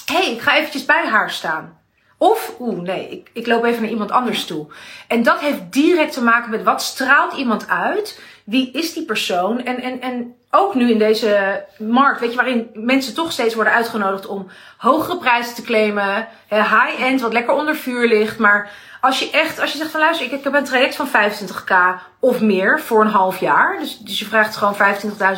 [0.04, 1.80] hé, hey, ik ga eventjes bij haar staan.
[2.18, 4.66] Of, oeh, nee, ik, ik loop even naar iemand anders toe.
[5.08, 8.20] En dat heeft direct te maken met wat straalt iemand uit?
[8.44, 9.64] Wie is die persoon?
[9.64, 13.72] En, en, en ook nu in deze markt, weet je, waarin mensen toch steeds worden
[13.72, 18.38] uitgenodigd om hogere prijzen te claimen, high-end, wat lekker onder vuur ligt.
[18.38, 21.08] Maar als je echt, als je zegt van luister, ik, ik heb een traject van
[21.08, 21.74] 25k
[22.20, 24.76] of meer voor een half jaar, dus, dus je vraagt gewoon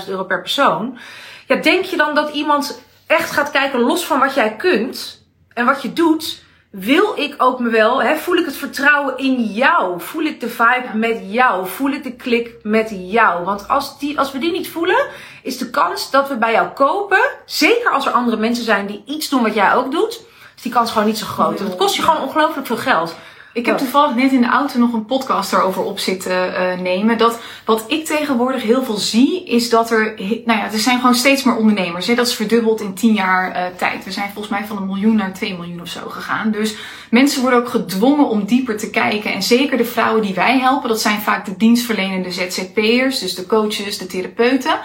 [0.03, 0.99] 25.000 euro per persoon.
[1.47, 5.67] Ja, denk je dan dat iemand echt gaat kijken los van wat jij kunt en
[5.67, 6.44] wat je doet?
[6.75, 10.01] Wil ik ook me wel, hè, voel ik het vertrouwen in jou?
[10.01, 11.69] Voel ik de vibe met jou?
[11.69, 13.45] Voel ik de klik met jou?
[13.45, 15.07] Want als, die, als we die niet voelen,
[15.43, 19.03] is de kans dat we bij jou kopen, zeker als er andere mensen zijn die
[19.07, 20.21] iets doen wat jij ook doet,
[20.57, 21.59] is die kans gewoon niet zo groot.
[21.59, 23.15] Want het kost je gewoon ongelooflijk veel geld.
[23.55, 27.19] Ik heb toevallig net in de auto nog een podcast erover op zitten uh, nemen.
[27.19, 30.15] Dat wat ik tegenwoordig heel veel zie, is dat er,
[30.45, 32.07] nou ja, er zijn gewoon steeds meer ondernemers.
[32.07, 32.15] Hè?
[32.15, 34.05] Dat is verdubbeld in 10 jaar uh, tijd.
[34.05, 36.51] We zijn volgens mij van een miljoen naar 2 miljoen of zo gegaan.
[36.51, 36.77] Dus
[37.11, 39.33] mensen worden ook gedwongen om dieper te kijken.
[39.33, 43.47] En zeker de vrouwen die wij helpen, dat zijn vaak de dienstverlenende ZZP'ers, dus de
[43.47, 44.79] coaches, de therapeuten.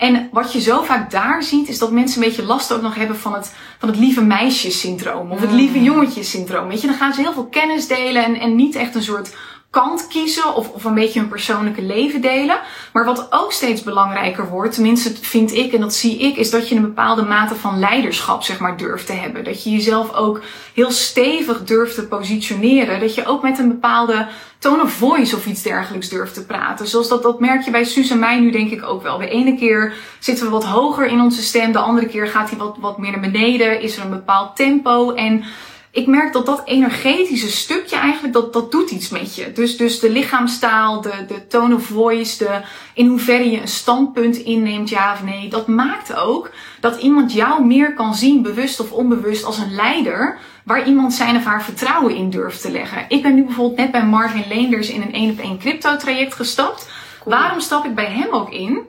[0.00, 2.94] En wat je zo vaak daar ziet, is dat mensen een beetje last ook nog
[2.94, 5.30] hebben van het, van het lieve meisjessyndroom.
[5.30, 5.84] Of het lieve mm.
[5.84, 6.68] jongetjessyndroom.
[6.68, 9.36] Weet je, dan gaan ze heel veel kennis delen en, en niet echt een soort
[9.70, 12.60] kant kiezen of, of een beetje hun persoonlijke leven delen.
[12.92, 16.68] Maar wat ook steeds belangrijker wordt, tenminste vind ik en dat zie ik, is dat
[16.68, 19.44] je een bepaalde mate van leiderschap zeg maar durft te hebben.
[19.44, 20.40] Dat je jezelf ook
[20.74, 23.00] heel stevig durft te positioneren.
[23.00, 24.28] Dat je ook met een bepaalde
[24.58, 26.86] tone of voice of iets dergelijks durft te praten.
[26.86, 29.18] Zoals dat, dat merk je bij Suus en mij nu denk ik ook wel.
[29.18, 32.58] De ene keer zitten we wat hoger in onze stem, de andere keer gaat hij
[32.58, 35.44] wat, wat meer naar beneden, is er een bepaald tempo en
[35.92, 39.52] ik merk dat dat energetische stukje eigenlijk, dat, dat doet iets met je.
[39.52, 42.60] Dus, dus de lichaamstaal, de, de tone of voice, de,
[42.94, 45.48] in hoeverre je een standpunt inneemt, ja of nee.
[45.48, 46.50] Dat maakt ook
[46.80, 50.38] dat iemand jou meer kan zien, bewust of onbewust, als een leider.
[50.64, 53.04] Waar iemand zijn of haar vertrouwen in durft te leggen.
[53.08, 56.34] Ik ben nu bijvoorbeeld net bij Marvin Leenders in een 1 op 1 crypto traject
[56.34, 56.90] gestapt.
[57.24, 58.86] Waarom stap ik bij hem ook in?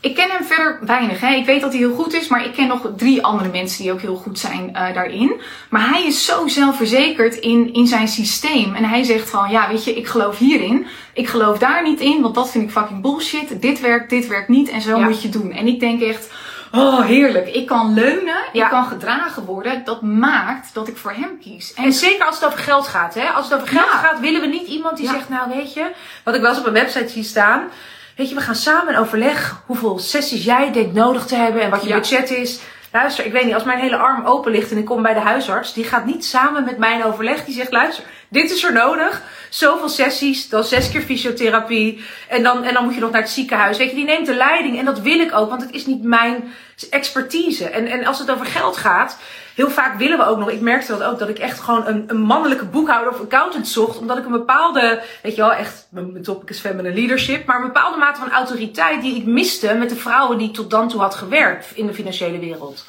[0.00, 1.20] Ik ken hem verder weinig.
[1.20, 1.34] Hè.
[1.34, 3.92] Ik weet dat hij heel goed is, maar ik ken nog drie andere mensen die
[3.92, 5.40] ook heel goed zijn uh, daarin.
[5.70, 8.74] Maar hij is zo zelfverzekerd in, in zijn systeem.
[8.74, 10.86] En hij zegt van, ja, weet je, ik geloof hierin.
[11.12, 13.62] Ik geloof daar niet in, want dat vind ik fucking bullshit.
[13.62, 15.52] Dit werkt, dit werkt niet en zo moet je doen.
[15.52, 16.30] En ik denk echt,
[16.72, 17.48] oh heerlijk.
[17.48, 18.64] Ik kan leunen, ja.
[18.64, 19.84] ik kan gedragen worden.
[19.84, 21.74] Dat maakt dat ik voor hem kies.
[21.74, 23.14] En, zeker als het over geld gaat.
[23.14, 23.28] Hè?
[23.28, 25.90] Als het over geld gaat, willen we niet iemand die zegt, nou weet je,
[26.24, 27.68] wat ik wel eens op een website zie staan
[28.18, 31.70] weet je, we gaan samen in overleg hoeveel sessies jij denkt nodig te hebben en
[31.70, 32.60] wat je budget is.
[32.92, 35.20] Luister, ik weet niet, als mijn hele arm open ligt en ik kom bij de
[35.20, 37.44] huisarts, die gaat niet samen met mij in overleg.
[37.44, 39.22] Die zegt, luister, dit is er nodig.
[39.48, 42.04] Zoveel sessies, dan zes keer fysiotherapie.
[42.28, 43.76] En dan, en dan moet je nog naar het ziekenhuis.
[43.76, 44.78] Weet je, die neemt de leiding.
[44.78, 46.52] En dat wil ik ook, want het is niet mijn
[46.90, 47.68] expertise.
[47.68, 49.18] En, en als het over geld gaat,
[49.54, 50.50] heel vaak willen we ook nog.
[50.50, 53.98] Ik merkte dat ook, dat ik echt gewoon een, een mannelijke boekhouder of accountant zocht.
[53.98, 57.46] Omdat ik een bepaalde, weet je wel, echt, mijn topic is feminine leadership.
[57.46, 60.88] Maar een bepaalde mate van autoriteit die ik miste met de vrouwen die tot dan
[60.88, 62.84] toe had gewerkt in de financiële wereld.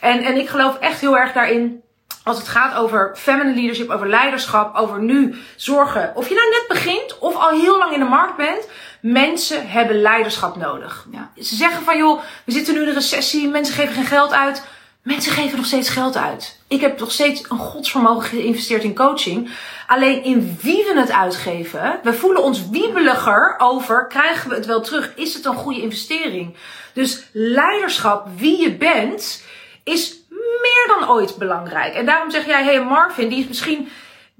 [0.00, 1.82] En, en ik geloof echt heel erg daarin
[2.24, 6.12] als het gaat over feminine leadership, over leiderschap, over nu zorgen.
[6.14, 8.68] Of je nou net begint of al heel lang in de markt bent.
[9.00, 11.06] Mensen hebben leiderschap nodig.
[11.10, 11.30] Ja.
[11.42, 14.62] Ze zeggen van joh, we zitten nu in een recessie, mensen geven geen geld uit.
[15.02, 16.60] Mensen geven nog steeds geld uit.
[16.68, 19.50] Ik heb nog steeds een godsvermogen geïnvesteerd in coaching.
[19.86, 24.80] Alleen in wie we het uitgeven, we voelen ons wiebeliger over, krijgen we het wel
[24.80, 25.12] terug?
[25.16, 26.56] Is het een goede investering?
[26.92, 29.42] Dus leiderschap, wie je bent,
[29.84, 30.21] is
[30.62, 31.94] meer dan ooit belangrijk.
[31.94, 33.88] En daarom zeg jij, hey Marvin, die is misschien,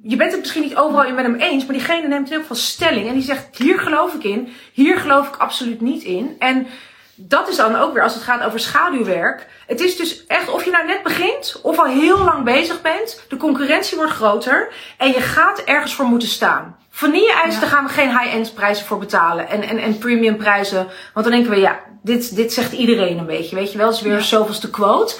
[0.03, 2.57] je bent het misschien niet overal in met hem eens, maar diegene neemt heel veel
[2.57, 6.37] stelling en die zegt, hier geloof ik in, hier geloof ik absoluut niet in.
[6.39, 6.67] En
[7.15, 9.47] dat is dan ook weer als het gaat over schaduwwerk.
[9.67, 13.23] Het is dus echt of je nou net begint of al heel lang bezig bent.
[13.29, 16.77] De concurrentie wordt groter en je gaat ergens voor moeten staan.
[16.91, 17.61] Vanille-ijs, ja.
[17.61, 19.49] daar gaan we geen high-end prijzen voor betalen.
[19.49, 20.87] En, en, en premium prijzen.
[21.15, 23.57] Want dan denken we, ja, dit, dit zegt iedereen een beetje.
[23.57, 24.21] Weet je wel, het is weer ja.
[24.21, 25.15] zoveelste quote.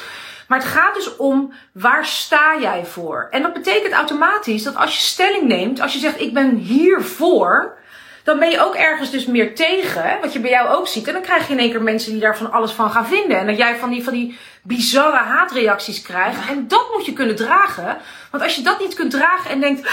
[0.53, 3.29] Maar het gaat dus om waar sta jij voor?
[3.31, 7.77] En dat betekent automatisch dat als je stelling neemt, als je zegt ik ben hiervoor,
[8.25, 11.07] dan ben je ook ergens dus meer tegen, wat je bij jou ook ziet.
[11.07, 13.39] En dan krijg je in één keer mensen die daar van alles van gaan vinden.
[13.39, 16.49] En dat jij van die, van die bizarre haatreacties krijgt.
[16.49, 17.97] En dat moet je kunnen dragen.
[18.31, 19.89] Want als je dat niet kunt dragen en denkt,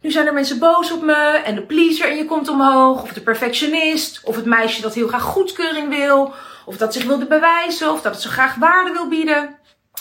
[0.00, 3.12] nu zijn er mensen boos op me en de pleaser in je komt omhoog, of
[3.12, 7.92] de perfectionist, of het meisje dat heel graag goedkeuring wil, Of dat zich wilde bewijzen.
[7.92, 9.57] Of dat het zo graag waarde wil bieden.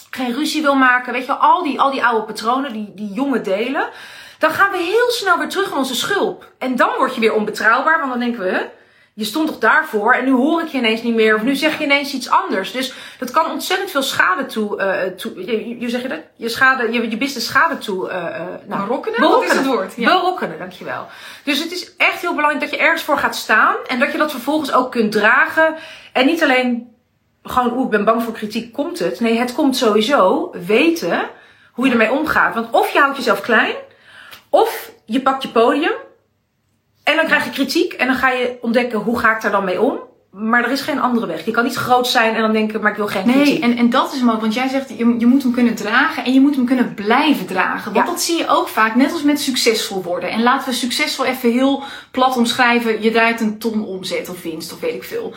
[0.10, 1.13] Geen ruzie wil maken.
[1.13, 3.89] Weet je, al die, al die oude patronen, die, die jonge delen.
[4.39, 6.52] Dan gaan we heel snel weer terug in onze schulp.
[6.58, 8.00] En dan word je weer onbetrouwbaar.
[8.00, 8.70] Want dan denken we,
[9.17, 11.36] je stond toch daarvoor en nu hoor ik je ineens niet meer.
[11.36, 12.72] Of nu zeg je ineens iets anders.
[12.72, 14.82] Dus dat kan ontzettend veel schade toe.
[14.82, 16.20] Uh, toe je, je, zeg je dat?
[16.36, 18.10] Je, schade, je, je business schade toe.
[18.10, 18.13] Uh,
[18.65, 19.20] nou, berokkenen?
[19.20, 19.52] Berokkenen.
[19.52, 19.93] is het woord?
[19.96, 20.20] Ja.
[20.20, 21.08] Berokkenen, dankjewel.
[21.43, 23.76] Dus het is echt heel belangrijk dat je ergens voor gaat staan.
[23.88, 25.76] En dat je dat vervolgens ook kunt dragen.
[26.13, 26.97] En niet alleen
[27.50, 29.20] gewoon, oeh, ik ben bang voor kritiek, komt het?
[29.20, 31.30] Nee, het komt sowieso weten
[31.72, 32.54] hoe je ermee omgaat.
[32.54, 33.76] Want of je houdt jezelf klein,
[34.50, 35.94] of je pakt je podium
[37.04, 39.64] en dan krijg je kritiek en dan ga je ontdekken hoe ga ik daar dan
[39.64, 40.00] mee om.
[40.32, 41.46] Maar er is geen andere weg.
[41.46, 43.64] Je kan niet groot zijn en dan denken, maar ik wil geen nee, kritiek.
[43.64, 46.34] En, en dat is mooi, want jij zegt, je, je moet hem kunnen dragen en
[46.34, 47.94] je moet hem kunnen blijven dragen.
[47.94, 50.30] Want dat zie je ook vaak, net als met succesvol worden.
[50.30, 53.02] En laten we succesvol even heel plat omschrijven.
[53.02, 55.34] Je draait een ton omzet of winst of weet ik veel.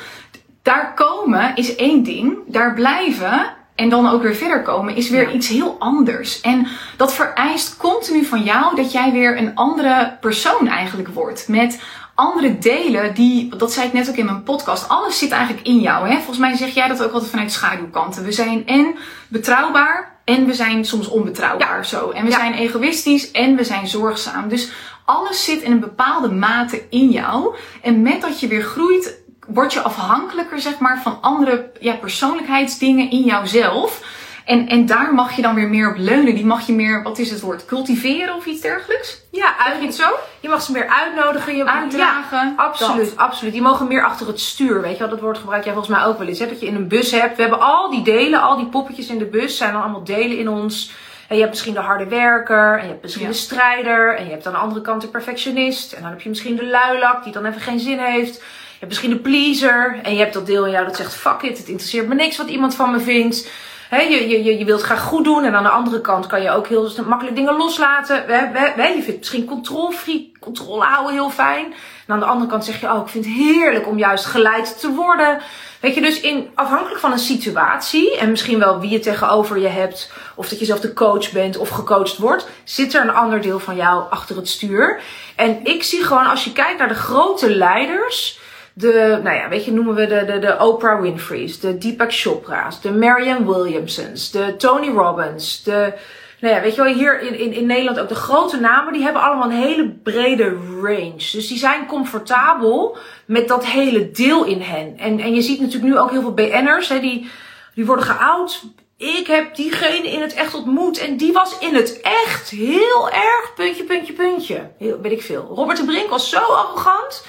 [0.63, 2.39] Daar komen is één ding.
[2.47, 6.41] Daar blijven en dan ook weer verder komen, is weer iets heel anders.
[6.41, 11.49] En dat vereist continu van jou dat jij weer een andere persoon eigenlijk wordt.
[11.49, 11.81] Met
[12.15, 15.79] andere delen die, dat zei ik net ook in mijn podcast, alles zit eigenlijk in
[15.79, 16.09] jou.
[16.09, 16.15] Hè?
[16.15, 18.25] Volgens mij zeg jij dat ook altijd vanuit schaduwkanten.
[18.25, 18.95] We zijn en
[19.29, 22.11] betrouwbaar en we zijn soms onbetrouwbaar zo.
[22.11, 24.49] En we zijn egoïstisch en we zijn zorgzaam.
[24.49, 24.71] Dus
[25.05, 27.55] alles zit in een bepaalde mate in jou.
[27.83, 29.20] En met dat je weer groeit,
[29.55, 34.19] word je afhankelijker, zeg maar, van andere ja, persoonlijkheidsdingen in jouzelf.
[34.45, 36.35] En, en daar mag je dan weer meer op leunen.
[36.35, 39.21] Die mag je meer, wat is het woord, cultiveren of iets dergelijks?
[39.31, 40.09] Ja, uit, zo?
[40.41, 41.57] Je mag ze meer uitnodigen.
[41.57, 42.47] Je Uitdragen.
[42.47, 43.53] Ja, absoluut, absoluut.
[43.53, 44.81] Die mogen meer achter het stuur.
[44.81, 46.39] Weet je wel, dat woord gebruik jij volgens mij ook wel eens.
[46.39, 46.49] Hè?
[46.49, 47.37] Dat je in een bus hebt.
[47.37, 49.57] We hebben al die delen, al die poppetjes in de bus.
[49.57, 50.93] Zijn dan allemaal delen in ons.
[51.29, 52.79] En je hebt misschien de harde werker.
[52.79, 54.17] En je hebt misschien de strijder.
[54.17, 55.93] En je hebt aan de andere kant de perfectionist.
[55.93, 58.43] En dan heb je misschien de luilak die dan even geen zin heeft
[58.81, 59.99] hebt misschien een pleaser.
[60.03, 62.37] En je hebt dat deel in jou dat zegt: fuck it, het interesseert me niks
[62.37, 63.49] wat iemand van me vindt.
[63.89, 65.45] He, je, je, je wilt graag goed doen.
[65.45, 68.27] En aan de andere kant kan je ook heel makkelijk dingen loslaten.
[68.27, 71.65] We, we, we, je vindt misschien controlfree, controle houden heel fijn.
[72.07, 74.81] En aan de andere kant zeg je: Oh, ik vind het heerlijk om juist geleid
[74.81, 75.39] te worden.
[75.81, 78.19] Weet je, dus in, afhankelijk van een situatie.
[78.19, 80.13] En misschien wel wie je tegenover je hebt.
[80.35, 82.49] Of dat je zelf de coach bent of gecoacht wordt.
[82.65, 85.01] Zit er een ander deel van jou achter het stuur.
[85.37, 88.40] En ik zie gewoon als je kijkt naar de grote leiders
[88.81, 92.81] de, nou ja, weet je, noemen we de, de, de Oprah Winfrey's, de Deepak Chopra's,
[92.81, 95.93] de Marianne Williamsons, de Tony Robbins, de,
[96.41, 99.03] nou ja, weet je wel, hier in, in, in Nederland ook de grote namen, die
[99.03, 101.29] hebben allemaal een hele brede range.
[101.33, 104.99] Dus die zijn comfortabel met dat hele deel in hen.
[104.99, 107.31] En, en je ziet natuurlijk nu ook heel veel BN'ers, hè, die,
[107.75, 108.63] die worden geout.
[108.97, 113.53] Ik heb diegene in het echt ontmoet en die was in het echt heel erg
[113.55, 114.71] puntje, puntje, puntje.
[114.79, 115.53] Heel, weet ik veel.
[115.55, 117.25] Robert de Brink was zo arrogant.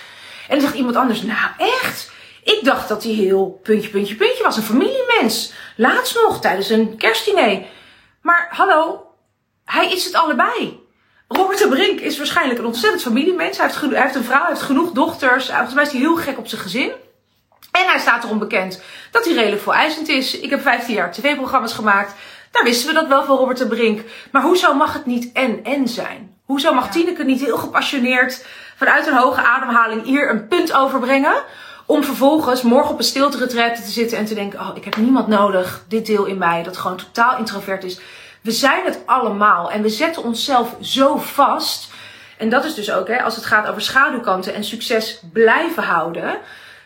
[0.51, 2.11] En dan zegt iemand anders, nou echt?
[2.43, 4.57] Ik dacht dat hij heel puntje, puntje, puntje was.
[4.57, 5.53] Een familiemens.
[5.75, 7.61] Laatst nog, tijdens een kerstdiner.
[8.21, 9.05] Maar hallo,
[9.65, 10.79] hij is het allebei.
[11.27, 13.57] Robert de Brink is waarschijnlijk een ontzettend familiemens.
[13.57, 15.45] Hij heeft, hij heeft een vrouw, hij heeft genoeg dochters.
[15.49, 16.91] Volgens mij is hij heel gek op zijn gezin.
[17.71, 20.39] En hij staat erom bekend dat hij redelijk vooreisend is.
[20.39, 22.13] Ik heb 15 jaar tv-programma's gemaakt.
[22.51, 24.01] Daar wisten we dat wel van Robert de Brink.
[24.31, 26.35] Maar hoezo mag het niet en-en zijn?
[26.45, 28.45] Hoezo mag Tineke niet heel gepassioneerd
[28.81, 31.43] vanuit een hoge ademhaling hier een punt overbrengen?
[31.85, 35.27] Om vervolgens morgen op een stilte te zitten en te denken: Oh, ik heb niemand
[35.27, 37.99] nodig, dit deel in mij, dat gewoon totaal introvert is.
[38.41, 41.93] We zijn het allemaal en we zetten onszelf zo vast.
[42.37, 46.37] En dat is dus ook, hè, als het gaat over schaduwkanten en succes blijven houden.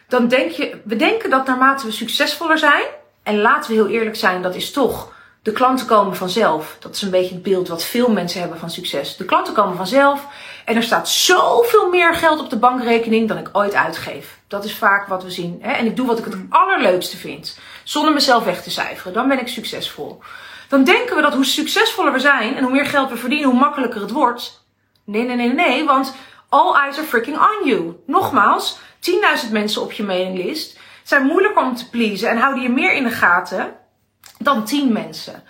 [0.07, 2.83] Dan denk je, we denken dat naarmate we succesvoller zijn,
[3.23, 5.13] en laten we heel eerlijk zijn, dat is toch
[5.45, 6.77] de klanten komen vanzelf.
[6.79, 9.17] Dat is een beetje het beeld wat veel mensen hebben van succes.
[9.17, 10.27] De klanten komen vanzelf
[10.65, 14.39] en er staat zoveel meer geld op de bankrekening dan ik ooit uitgeef.
[14.47, 15.57] Dat is vaak wat we zien.
[15.61, 15.71] Hè?
[15.71, 19.13] En ik doe wat ik het allerleukste vind, zonder mezelf weg te cijferen.
[19.13, 20.21] Dan ben ik succesvol.
[20.67, 23.59] Dan denken we dat hoe succesvoller we zijn en hoe meer geld we verdienen, hoe
[23.59, 24.65] makkelijker het wordt.
[25.03, 26.15] Nee, nee, nee, nee, want
[26.49, 27.95] all eyes are freaking on you.
[28.05, 28.77] Nogmaals,
[29.45, 33.03] 10.000 mensen op je mailinglist zijn moeilijker om te pleasen en houden je meer in
[33.03, 33.83] de gaten
[34.45, 35.43] dan 10 mensen.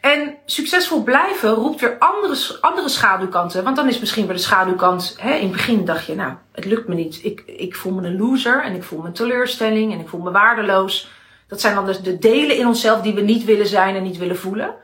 [0.00, 3.64] En succesvol blijven roept weer andere, andere schaduwkanten.
[3.64, 5.16] Want dan is misschien weer de schaduwkant.
[5.20, 7.20] Hè, in het begin dacht je, nou, het lukt me niet.
[7.24, 10.30] Ik, ik voel me een loser en ik voel me teleurstelling en ik voel me
[10.30, 11.10] waardeloos.
[11.48, 14.18] Dat zijn dan dus de delen in onszelf die we niet willen zijn en niet
[14.18, 14.74] willen voelen.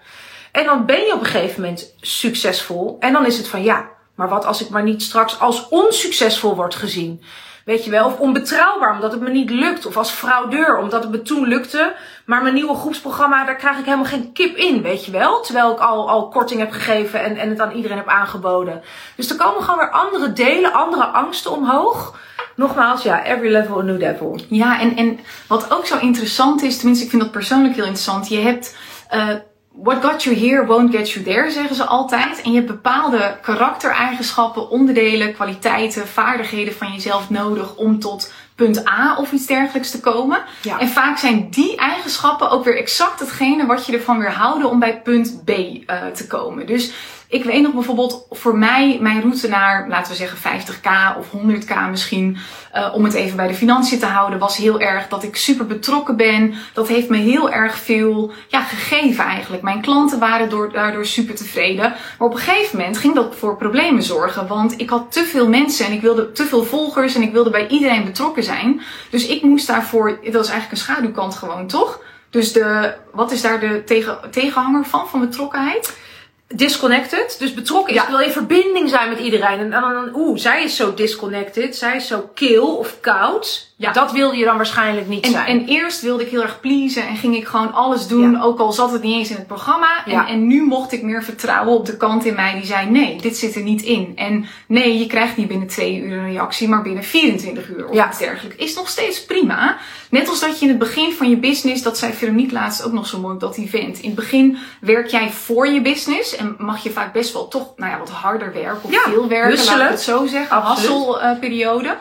[0.52, 2.96] En dan ben je op een gegeven moment succesvol.
[3.00, 6.54] En dan is het van ja, maar wat als ik maar niet straks als onsuccesvol
[6.54, 7.22] word gezien?
[7.64, 9.86] Weet je wel, of onbetrouwbaar omdat het me niet lukt.
[9.86, 11.94] Of als fraudeur omdat het me toen lukte.
[12.26, 15.40] Maar mijn nieuwe groepsprogramma, daar krijg ik helemaal geen kip in, weet je wel.
[15.40, 18.82] Terwijl ik al, al korting heb gegeven en, en het aan iedereen heb aangeboden.
[19.16, 22.18] Dus er komen gewoon weer andere delen, andere angsten omhoog.
[22.56, 24.40] Nogmaals, ja, every level a new devil.
[24.48, 28.28] Ja, en, en wat ook zo interessant is, tenminste ik vind dat persoonlijk heel interessant.
[28.28, 28.76] Je hebt...
[29.14, 29.28] Uh,
[29.76, 32.42] What got you here won't get you there, zeggen ze altijd.
[32.42, 39.16] En je hebt bepaalde karaktereigenschappen, onderdelen, kwaliteiten, vaardigheden van jezelf nodig om tot punt A
[39.18, 40.44] of iets dergelijks te komen.
[40.62, 40.78] Ja.
[40.78, 44.78] En vaak zijn die eigenschappen ook weer exact hetgene wat je ervan weer houden om
[44.78, 46.66] bij punt B uh, te komen.
[46.66, 46.92] Dus
[47.34, 51.90] ik weet nog bijvoorbeeld voor mij, mijn route naar, laten we zeggen 50k of 100k
[51.90, 52.36] misschien,
[52.74, 55.66] uh, om het even bij de financiën te houden, was heel erg dat ik super
[55.66, 56.54] betrokken ben.
[56.72, 59.62] Dat heeft me heel erg veel ja, gegeven eigenlijk.
[59.62, 61.94] Mijn klanten waren door, daardoor super tevreden.
[62.18, 64.46] Maar op een gegeven moment ging dat voor problemen zorgen.
[64.46, 67.50] Want ik had te veel mensen en ik wilde te veel volgers en ik wilde
[67.50, 68.80] bij iedereen betrokken zijn.
[69.10, 72.00] Dus ik moest daarvoor, dat is eigenlijk een schaduwkant gewoon, toch?
[72.30, 76.02] Dus de, wat is daar de tegen, tegenhanger van, van betrokkenheid?
[76.48, 77.36] Disconnected.
[77.38, 78.00] Dus betrokken is.
[78.00, 78.04] Ja.
[78.04, 79.58] Ik wil in verbinding zijn met iedereen.
[79.58, 81.76] En dan, oeh, zij is zo disconnected.
[81.76, 83.72] Zij is zo kil of koud.
[83.76, 83.92] Ja.
[83.92, 85.46] Dat wilde je dan waarschijnlijk niet en, zijn.
[85.46, 88.72] En eerst wilde ik heel erg pleasen en ging ik gewoon alles doen, ook al
[88.72, 90.04] zat het niet eens in het programma.
[90.06, 93.20] En, en, nu mocht ik meer vertrouwen op de kant in mij die zei: nee,
[93.20, 94.12] dit zit er niet in.
[94.16, 98.06] En nee, je krijgt niet binnen twee uur een reactie, maar binnen 24 uur of
[98.06, 98.64] iets dergelijks.
[98.64, 99.76] Is nog steeds prima.
[100.10, 102.92] Net als dat je in het begin van je business, dat zei Veronique laatst ook
[102.92, 103.98] nog zo mooi op dat event.
[103.98, 107.72] In het begin werk jij voor je business en mag je vaak best wel toch,
[107.76, 110.56] nou ja, wat harder werken of veel werken, laat ik het zo zeggen.
[110.56, 111.88] Hasselperiode.
[111.88, 111.94] Uh,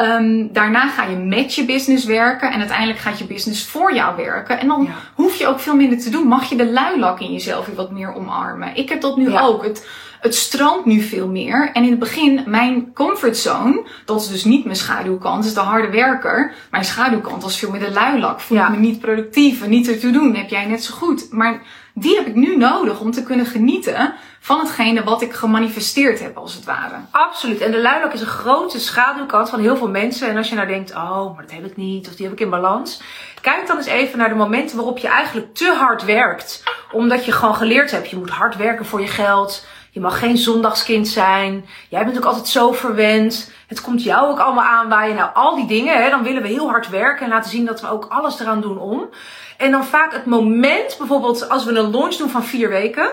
[0.00, 4.16] Um, daarna ga je met je business werken en uiteindelijk gaat je business voor jou
[4.16, 4.60] werken.
[4.60, 6.26] En dan hoef je ook veel minder te doen.
[6.26, 8.76] Mag je de luilak in jezelf weer wat meer omarmen.
[8.76, 9.64] Ik heb dat nu ook.
[9.64, 9.88] Het,
[10.26, 11.70] het stroomt nu veel meer.
[11.72, 15.90] En in het begin, mijn comfortzone, dat is dus niet mijn schaduwkant, is de harde
[15.90, 16.54] werker.
[16.70, 18.40] Mijn schaduwkant was veel meer de luilak.
[18.40, 20.34] Voel ik me niet productief en niet ertoe doen.
[20.34, 21.32] Heb jij net zo goed.
[21.32, 21.62] Maar
[21.94, 26.36] die heb ik nu nodig om te kunnen genieten van hetgene wat ik gemanifesteerd heb,
[26.36, 26.94] als het ware.
[27.10, 27.60] Absoluut.
[27.60, 30.28] En de luilak is een grote schaduwkant van heel veel mensen.
[30.28, 32.40] En als je nou denkt, oh, maar dat heb ik niet, of die heb ik
[32.40, 33.02] in balans.
[33.40, 36.62] Kijk dan eens even naar de momenten waarop je eigenlijk te hard werkt.
[36.92, 39.66] Omdat je gewoon geleerd hebt, je moet hard werken voor je geld.
[39.96, 41.66] Je mag geen zondagskind zijn.
[41.88, 43.50] Jij bent ook altijd zo verwend.
[43.66, 45.14] Het komt jou ook allemaal aanwaaien.
[45.14, 47.80] Nou, al die dingen, hè, dan willen we heel hard werken en laten zien dat
[47.80, 49.08] we ook alles eraan doen om.
[49.56, 53.12] En dan vaak het moment, bijvoorbeeld als we een launch doen van vier weken,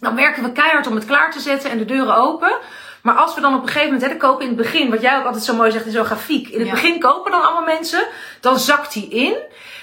[0.00, 2.52] dan werken we keihard om het klaar te zetten en de deuren open.
[3.02, 5.18] Maar als we dan op een gegeven moment, hè, kopen in het begin, wat jij
[5.18, 8.06] ook altijd zo mooi zegt in zo'n grafiek, in het begin kopen dan allemaal mensen,
[8.40, 9.36] dan zakt die in.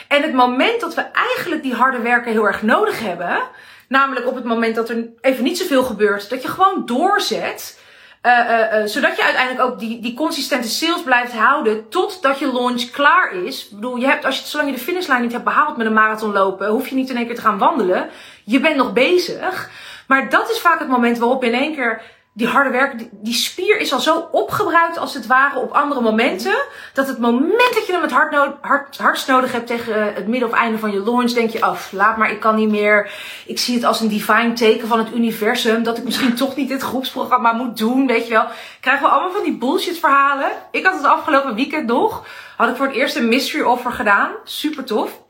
[0.07, 3.39] En het moment dat we eigenlijk die harde werken heel erg nodig hebben,
[3.87, 7.83] namelijk op het moment dat er even niet zoveel gebeurt, dat je gewoon doorzet.
[8.21, 12.53] Uh, uh, uh, zodat je uiteindelijk ook die, die consistente sales blijft houden totdat je
[12.53, 13.65] launch klaar is.
[13.65, 15.93] Ik bedoel, je hebt, als je, zolang je de finishlijn niet hebt behaald met een
[15.93, 18.09] marathon lopen, hoef je niet in één keer te gaan wandelen.
[18.43, 19.69] Je bent nog bezig.
[20.07, 22.01] Maar dat is vaak het moment waarop in één keer
[22.37, 26.55] die harde werk, die, spier is al zo opgebruikt als het ware op andere momenten.
[26.93, 30.27] Dat het moment dat je hem het hard no hard, hardst nodig hebt tegen het
[30.27, 33.11] midden of einde van je launch, denk je af, laat maar, ik kan niet meer.
[33.45, 36.67] Ik zie het als een divine teken van het universum, dat ik misschien toch niet
[36.67, 38.47] dit groepsprogramma moet doen, weet je wel.
[38.79, 40.51] Krijgen we allemaal van die bullshit verhalen.
[40.71, 42.25] Ik had het afgelopen weekend nog,
[42.57, 44.31] had ik voor het eerst een mystery offer gedaan.
[44.43, 45.21] Super tof.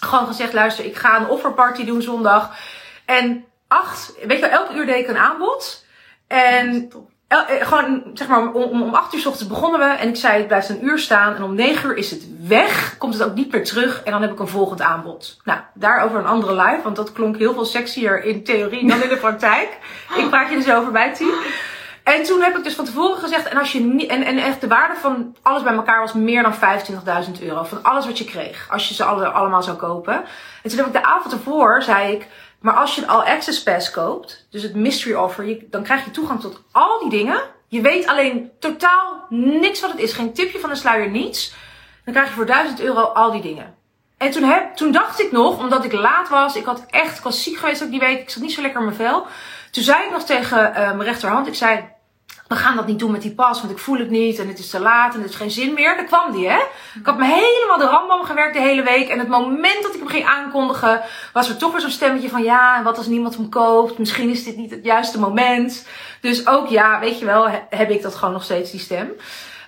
[0.00, 2.50] Gewoon gezegd, luister, ik ga een offerparty doen zondag.
[3.04, 5.88] En acht, weet je wel, elke uur deed ik een aanbod.
[6.30, 6.90] En
[7.28, 9.86] eh, gewoon, zeg maar, om, om acht uur s ochtends begonnen we.
[9.86, 11.34] En ik zei, het blijft een uur staan.
[11.34, 12.98] En om negen uur is het weg.
[12.98, 14.02] Komt het ook niet meer terug.
[14.02, 15.40] En dan heb ik een volgend aanbod.
[15.44, 16.80] Nou, daarover een andere live.
[16.82, 19.78] Want dat klonk heel veel sexier in theorie dan in de praktijk.
[20.18, 21.34] ik praat je dus over bij Tien.
[22.04, 24.60] En toen heb ik dus van tevoren gezegd, en als je niet, en, en echt
[24.60, 27.62] de waarde van alles bij elkaar was meer dan 25.000 euro.
[27.62, 28.66] Van alles wat je kreeg.
[28.70, 30.14] Als je ze alle, allemaal zou kopen.
[30.62, 32.26] En toen heb ik de avond ervoor, zei ik,
[32.60, 36.04] maar als je een All Access Pass koopt, dus het Mystery Offer, je, dan krijg
[36.04, 37.40] je toegang tot al die dingen.
[37.68, 40.12] Je weet alleen totaal niks wat het is.
[40.12, 41.54] Geen tipje van de sluier, niets.
[42.04, 43.74] Dan krijg je voor 1000 euro al die dingen.
[44.16, 47.56] En toen, heb, toen dacht ik nog, omdat ik laat was, ik had echt, ziek
[47.56, 49.26] geweest ook die week, ik zat niet zo lekker in mijn vel.
[49.70, 51.88] Toen zei ik nog tegen uh, mijn rechterhand, ik zei,
[52.50, 54.58] we gaan dat niet doen met die pas, want ik voel het niet en het
[54.58, 55.96] is te laat en het is geen zin meer.
[55.96, 56.58] Dan kwam die, hè.
[56.94, 59.08] Ik had me helemaal de rambam gewerkt de hele week.
[59.08, 61.00] En het moment dat ik hem ging aankondigen,
[61.32, 63.98] was er toch weer zo'n stemmetje van ja, en wat als niemand hem koopt?
[63.98, 65.86] Misschien is dit niet het juiste moment.
[66.20, 69.06] Dus ook ja, weet je wel, heb ik dat gewoon nog steeds, die stem.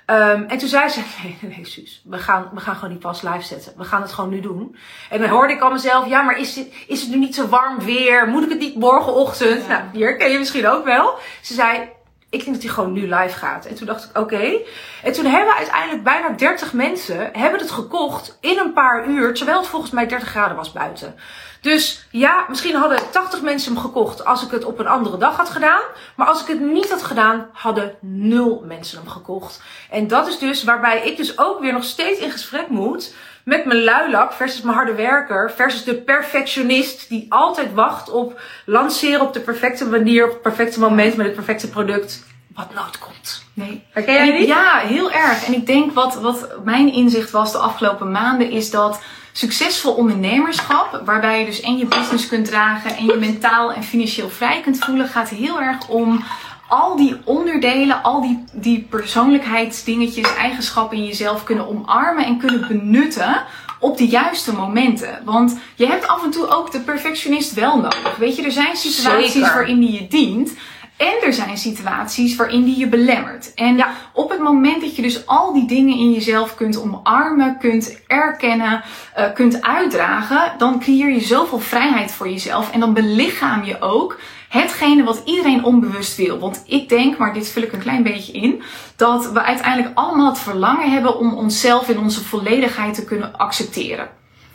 [0.06, 2.98] Um, en toen zei ze, nee, nee, nee, Suus, we gaan, we gaan gewoon die
[2.98, 3.72] pas live zetten.
[3.76, 4.76] We gaan het gewoon nu doen.
[5.10, 7.48] En dan hoorde ik al mezelf, ja, maar is, dit, is het nu niet zo
[7.48, 8.28] warm weer?
[8.28, 9.68] Moet ik het niet morgenochtend?
[9.68, 11.18] Nou, hier ken je misschien ook wel.
[11.42, 11.88] Ze zei,
[12.32, 13.66] ik denk dat hij gewoon nu live gaat.
[13.66, 14.58] En toen dacht ik, oké.
[15.02, 19.58] En toen hebben uiteindelijk bijna 30 mensen hebben het gekocht in een paar uur, terwijl
[19.58, 21.14] het volgens mij 30 graden was buiten.
[21.60, 25.36] Dus ja, misschien hadden 80 mensen hem gekocht als ik het op een andere dag
[25.36, 25.82] had gedaan.
[26.16, 29.62] Maar als ik het niet had gedaan, hadden nul mensen hem gekocht.
[29.90, 33.14] En dat is dus waarbij ik dus ook weer nog steeds in gesprek moet
[33.44, 39.20] met mijn luilak versus mijn harde werker versus de perfectionist die altijd wacht op lanceren
[39.20, 42.24] op de perfecte manier, op het perfecte moment met het perfecte product.
[42.54, 43.44] Wat nooit komt.
[43.54, 43.82] Nee.
[43.90, 44.48] Herken jij niet?
[44.48, 45.46] Ja, heel erg.
[45.46, 49.00] En ik denk wat, wat mijn inzicht was de afgelopen maanden is dat
[49.32, 54.28] succesvol ondernemerschap, waarbij je dus en je business kunt dragen en je mentaal en financieel
[54.28, 56.24] vrij kunt voelen, gaat heel erg om
[56.72, 63.42] al die onderdelen, al die, die persoonlijkheidsdingetjes, eigenschappen in jezelf kunnen omarmen en kunnen benutten
[63.80, 65.18] op de juiste momenten.
[65.24, 68.16] Want je hebt af en toe ook de perfectionist wel nodig.
[68.18, 69.54] Weet je, er zijn situaties Zeker.
[69.54, 70.52] waarin die je dient.
[70.96, 73.54] En er zijn situaties waarin die je belemmert.
[73.54, 73.88] En Ja.
[74.12, 78.82] op het moment dat je dus al die dingen in jezelf kunt omarmen, kunt erkennen,
[79.14, 82.70] eh, kunt uitdragen, dan creëer je zoveel vrijheid voor jezelf.
[82.72, 84.18] En dan belichaam je ook
[84.52, 86.38] hetgene wat iedereen onbewust wil.
[86.38, 88.62] Want ik denk, maar dit vul ik een klein beetje in,
[88.96, 94.08] dat we uiteindelijk allemaal het verlangen hebben om onszelf in onze volledigheid te kunnen accepteren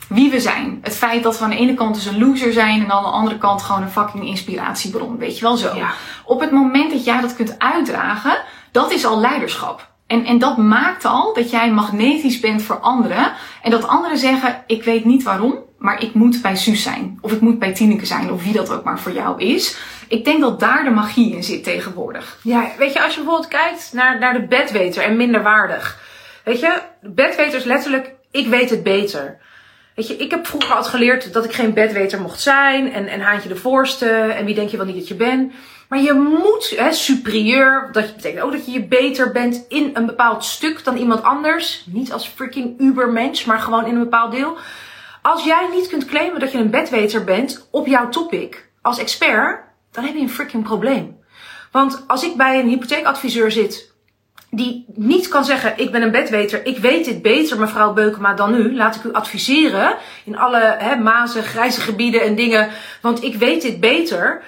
[0.08, 0.78] wie we zijn.
[0.82, 3.08] Het feit dat we aan de ene kant dus een loser zijn en aan de
[3.08, 5.18] andere kant gewoon een fucking inspiratiebron.
[5.18, 5.76] Weet je wel zo.
[5.76, 5.90] Ja.
[6.24, 8.38] Op het moment dat jij dat kunt uitdragen,
[8.72, 9.90] dat is al leiderschap.
[10.06, 13.32] En, en dat maakt al dat jij magnetisch bent voor anderen.
[13.62, 17.18] En dat anderen zeggen, ik weet niet waarom, maar ik moet bij Suus zijn.
[17.20, 19.76] Of ik moet bij Tineke zijn, of wie dat ook maar voor jou is.
[20.08, 22.38] Ik denk dat daar de magie in zit tegenwoordig.
[22.42, 26.00] Ja, weet je, als je bijvoorbeeld kijkt naar, naar de bedweter en minderwaardig.
[26.44, 29.38] Weet je, bedweter is letterlijk, ik weet het beter.
[29.94, 32.92] Weet je, ik heb vroeger altijd geleerd dat ik geen bedweter mocht zijn.
[32.92, 34.08] En, en haantje de voorste.
[34.08, 35.52] En wie denk je wel niet dat je bent.
[35.88, 40.06] Maar je moet, hè, superieur, dat betekent ook dat je je beter bent in een
[40.06, 41.84] bepaald stuk dan iemand anders.
[41.86, 44.56] Niet als freaking ubermensch, maar gewoon in een bepaald deel.
[45.28, 49.60] Als jij niet kunt claimen dat je een bedweter bent op jouw topic als expert,
[49.92, 51.16] dan heb je een freaking probleem.
[51.72, 53.92] Want als ik bij een hypotheekadviseur zit
[54.50, 58.54] die niet kan zeggen: Ik ben een bedweter, ik weet dit beter, mevrouw Beukema, dan
[58.54, 58.76] u.
[58.76, 62.68] Laat ik u adviseren in alle hè, mazen, grijze gebieden en dingen,
[63.02, 64.42] want ik weet dit beter.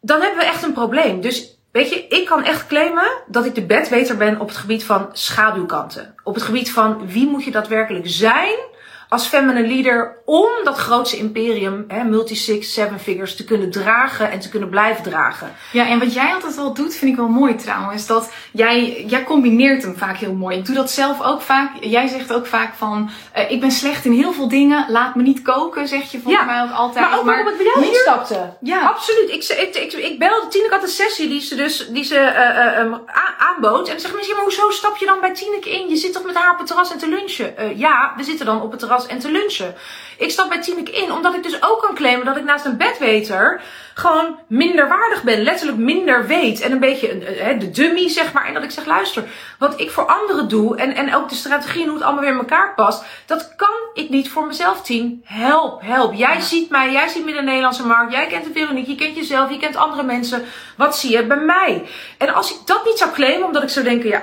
[0.00, 1.20] Dan hebben we echt een probleem.
[1.20, 4.84] Dus weet je, ik kan echt claimen dat ik de bedweter ben op het gebied
[4.84, 6.14] van schaduwkanten.
[6.24, 8.74] Op het gebied van wie moet je daadwerkelijk zijn
[9.16, 14.38] als feminine leader om dat grootste imperium, hè, multi-six, seven figures, te kunnen dragen en
[14.40, 15.52] te kunnen blijven dragen.
[15.72, 18.06] Ja, en wat jij altijd wel doet, vind ik wel mooi trouwens.
[18.06, 20.56] Dat jij, jij combineert hem vaak heel mooi.
[20.56, 21.70] Ik doe dat zelf ook vaak.
[21.80, 24.86] Jij zegt ook vaak van, eh, ik ben slecht in heel veel dingen.
[24.88, 27.08] Laat me niet koken, zeg je volgens Ja, mij ook altijd.
[27.08, 28.52] Maar ook waarom ik bij jou instapte.
[28.60, 28.80] Ja.
[28.86, 29.30] Absoluut.
[29.30, 32.78] Ik, ik, ik, ik belde Tineke had een sessie die ze dus die ze, eh,
[32.80, 33.84] eh, a- aanbood.
[33.86, 35.88] En dan zeggen mensen, ja, maar hoezo stap je dan bij Tineke in?
[35.88, 37.54] Je zit toch met haar op het terras en te lunchen?
[37.78, 39.74] Ja, we zitten dan op het terras en te lunchen.
[40.18, 42.76] Ik stap bij Tineke in omdat ik dus ook kan claimen dat ik naast een
[42.76, 43.60] bedweter
[43.94, 45.42] gewoon minder waardig ben.
[45.42, 46.60] Letterlijk minder weet.
[46.60, 48.46] En een beetje een, eh, de dummy, zeg maar.
[48.46, 49.24] En dat ik zeg, luister,
[49.58, 52.32] wat ik voor anderen doe en, en ook de strategie en hoe het allemaal weer
[52.32, 55.22] in elkaar past, dat kan ik niet voor mezelf, Tien.
[55.24, 56.14] Help, help.
[56.14, 58.96] Jij ziet mij, jij ziet me in de Nederlandse markt, jij kent de Veronique, je
[58.96, 60.44] kent jezelf, je kent andere mensen.
[60.76, 61.82] Wat zie je bij mij?
[62.18, 64.22] En als ik dat niet zou claimen, omdat ik zou denken, ja,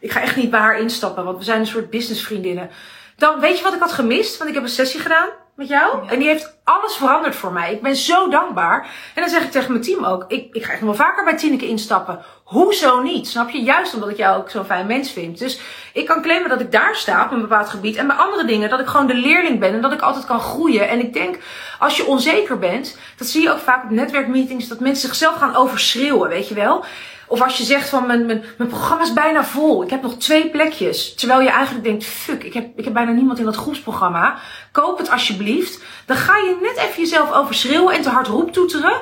[0.00, 2.70] ik ga echt niet bij haar instappen, want we zijn een soort businessvriendinnen.
[3.16, 4.36] Dan weet je wat ik had gemist?
[4.36, 6.08] Want ik heb een sessie gedaan met jou.
[6.08, 7.72] En die heeft alles veranderd voor mij.
[7.72, 8.90] Ik ben zo dankbaar.
[9.14, 10.24] En dan zeg ik tegen mijn team ook.
[10.28, 12.18] Ik, ik ga echt nog wel vaker bij Tineke instappen.
[12.44, 13.28] Hoezo niet?
[13.28, 13.62] Snap je?
[13.62, 15.38] Juist omdat ik jou ook zo'n fijn mens vind.
[15.38, 15.60] Dus
[15.92, 17.96] ik kan claimen dat ik daar sta op een bepaald gebied.
[17.96, 19.74] En bij andere dingen dat ik gewoon de leerling ben.
[19.74, 20.88] En dat ik altijd kan groeien.
[20.88, 21.38] En ik denk,
[21.78, 22.98] als je onzeker bent.
[23.16, 24.68] Dat zie je ook vaak op netwerkmeetings.
[24.68, 26.28] Dat mensen zichzelf gaan overschreeuwen.
[26.28, 26.84] Weet je wel?
[27.26, 29.82] Of als je zegt van mijn, mijn, mijn programma is bijna vol.
[29.82, 31.14] Ik heb nog twee plekjes.
[31.14, 34.36] Terwijl je eigenlijk denkt, fuck, ik heb, ik heb bijna niemand in dat groepsprogramma.
[34.72, 35.82] Koop het alsjeblieft.
[36.06, 39.00] Dan ga je net even jezelf overschreeuwen en te hard roeptoeteren.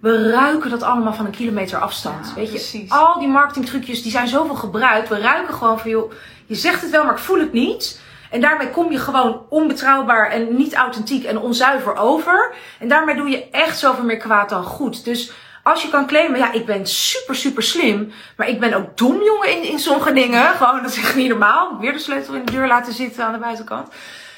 [0.00, 2.26] We ruiken dat allemaal van een kilometer afstand.
[2.28, 2.90] Ja, weet je, precies.
[2.90, 5.08] al die marketingtrucjes, die zijn zoveel gebruikt.
[5.08, 6.12] We ruiken gewoon van, joh,
[6.46, 8.00] je zegt het wel, maar ik voel het niet.
[8.30, 12.54] En daarmee kom je gewoon onbetrouwbaar en niet authentiek en onzuiver over.
[12.78, 15.04] En daarmee doe je echt zoveel meer kwaad dan goed.
[15.04, 15.32] Dus
[15.62, 18.12] als je kan claimen, ja, ik ben super, super slim.
[18.36, 20.44] Maar ik ben ook dom, jongen, in, in sommige dingen.
[20.56, 21.78] Gewoon, dat is echt niet normaal.
[21.78, 23.88] Weer de sleutel in de deur laten zitten aan de buitenkant.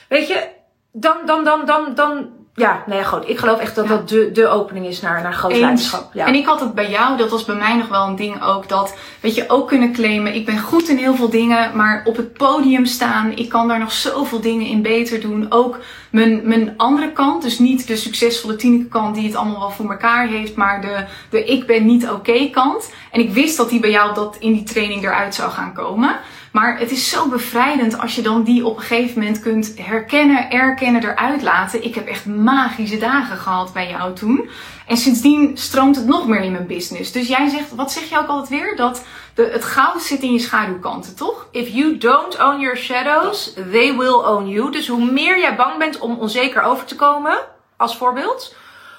[0.08, 0.48] Weet je,
[0.92, 3.28] dan, dan, dan, dan, dan ja, nee, goed.
[3.28, 5.60] Ik geloof echt dat dat de, de opening is naar, naar groot Eens.
[5.60, 6.14] leiderschap.
[6.14, 6.26] Ja.
[6.26, 8.68] En ik had het bij jou, dat was bij mij nog wel een ding ook,
[8.68, 12.16] dat, weet je, ook kunnen claimen, ik ben goed in heel veel dingen, maar op
[12.16, 15.46] het podium staan, ik kan daar nog zoveel dingen in beter doen.
[15.48, 15.78] Ook
[16.10, 19.90] mijn, mijn andere kant, dus niet de succesvolle Tineke kant die het allemaal wel voor
[19.90, 22.92] elkaar heeft, maar de, de ik ben niet oké kant.
[23.10, 26.16] En ik wist dat die bij jou dat in die training eruit zou gaan komen.
[26.54, 30.50] Maar het is zo bevrijdend als je dan die op een gegeven moment kunt herkennen,
[30.50, 31.84] erkennen, eruit laten.
[31.84, 34.48] Ik heb echt magische dagen gehad bij jou toen.
[34.86, 37.12] En sindsdien stroomt het nog meer in mijn business.
[37.12, 38.76] Dus jij zegt, wat zeg je ook altijd weer?
[38.76, 41.48] Dat de, het goud zit in je schaduwkanten, toch?
[41.50, 44.70] If you don't own your shadows, they will own you.
[44.70, 47.38] Dus hoe meer jij bang bent om onzeker over te komen,
[47.76, 48.54] als voorbeeld,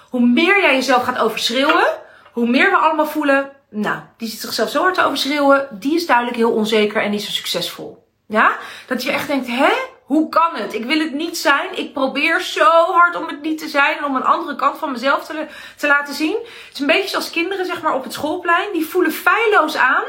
[0.10, 1.88] hoe meer jij jezelf gaat overschreeuwen,
[2.32, 6.38] hoe meer we allemaal voelen, nou, die zit zichzelf zo hard overschreeuwen, die is duidelijk
[6.38, 8.08] heel onzeker en niet zo succesvol.
[8.28, 8.58] Ja?
[8.88, 9.74] Dat je echt denkt, hè?
[10.06, 10.74] Hoe kan het?
[10.74, 11.78] Ik wil het niet zijn.
[11.78, 14.92] Ik probeer zo hard om het niet te zijn en om een andere kant van
[14.92, 15.46] mezelf te,
[15.78, 16.38] te laten zien.
[16.44, 18.72] Het is een beetje zoals kinderen, zeg maar, op het schoolplein.
[18.74, 20.04] Die voelen feilloos aan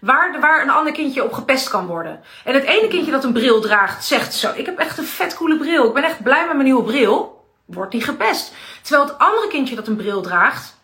[0.00, 2.20] waar, waar een ander kindje op gepest kan worden.
[2.44, 5.34] En het ene kindje dat een bril draagt, zegt zo: Ik heb echt een vet
[5.34, 5.86] coole bril.
[5.86, 7.44] Ik ben echt blij met mijn nieuwe bril.
[7.64, 8.52] Wordt die gepest.
[8.82, 10.75] Terwijl het andere kindje dat een bril draagt,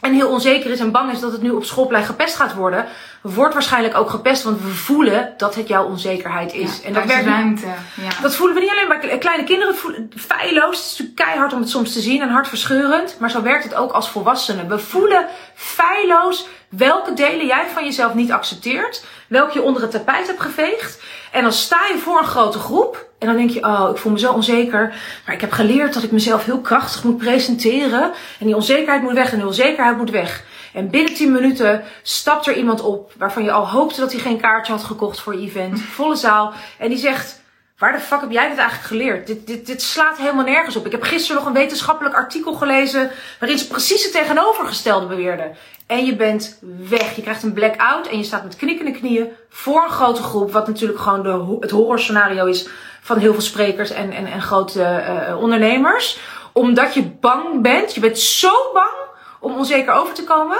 [0.00, 2.86] en heel onzeker is en bang is dat het nu op schoolplein gepest gaat worden,
[3.20, 6.82] wordt waarschijnlijk ook gepest, want we voelen dat het jouw onzekerheid is.
[6.82, 7.66] en dat werkt ruimte.
[7.94, 8.22] Ja.
[8.22, 10.76] Dat voelen we niet alleen bij kleine kinderen, voelen feilloos.
[10.76, 13.92] Het is keihard om het soms te zien en hartverscheurend, maar zo werkt het ook
[13.92, 14.68] als volwassenen.
[14.68, 20.26] We voelen feilloos welke delen jij van jezelf niet accepteert, welke je onder het tapijt
[20.26, 21.02] hebt geveegd.
[21.32, 24.12] En dan sta je voor een grote groep en dan denk je, oh, ik voel
[24.12, 24.94] me zo onzeker.
[25.26, 28.12] Maar ik heb geleerd dat ik mezelf heel krachtig moet presenteren.
[28.38, 30.44] En die onzekerheid moet weg en die onzekerheid moet weg.
[30.72, 34.40] En binnen 10 minuten stapt er iemand op waarvan je al hoopte dat hij geen
[34.40, 35.80] kaartje had gekocht voor je event.
[35.96, 36.52] Volle zaal.
[36.78, 37.42] En die zegt,
[37.78, 39.26] waar de fuck heb jij dit eigenlijk geleerd?
[39.26, 40.86] Dit, dit, dit slaat helemaal nergens op.
[40.86, 45.56] Ik heb gisteren nog een wetenschappelijk artikel gelezen waarin ze precies het tegenovergestelde beweerden.
[45.86, 46.58] En je bent
[46.88, 47.16] weg.
[47.16, 50.52] Je krijgt een blackout en je staat met knikkende knieën voor een grote groep.
[50.52, 52.68] Wat natuurlijk gewoon de, het horrorscenario is
[53.00, 56.18] van heel veel sprekers en, en, en grote uh, ondernemers.
[56.52, 57.94] Omdat je bang bent.
[57.94, 58.94] Je bent zo bang
[59.40, 60.58] om onzeker over te komen.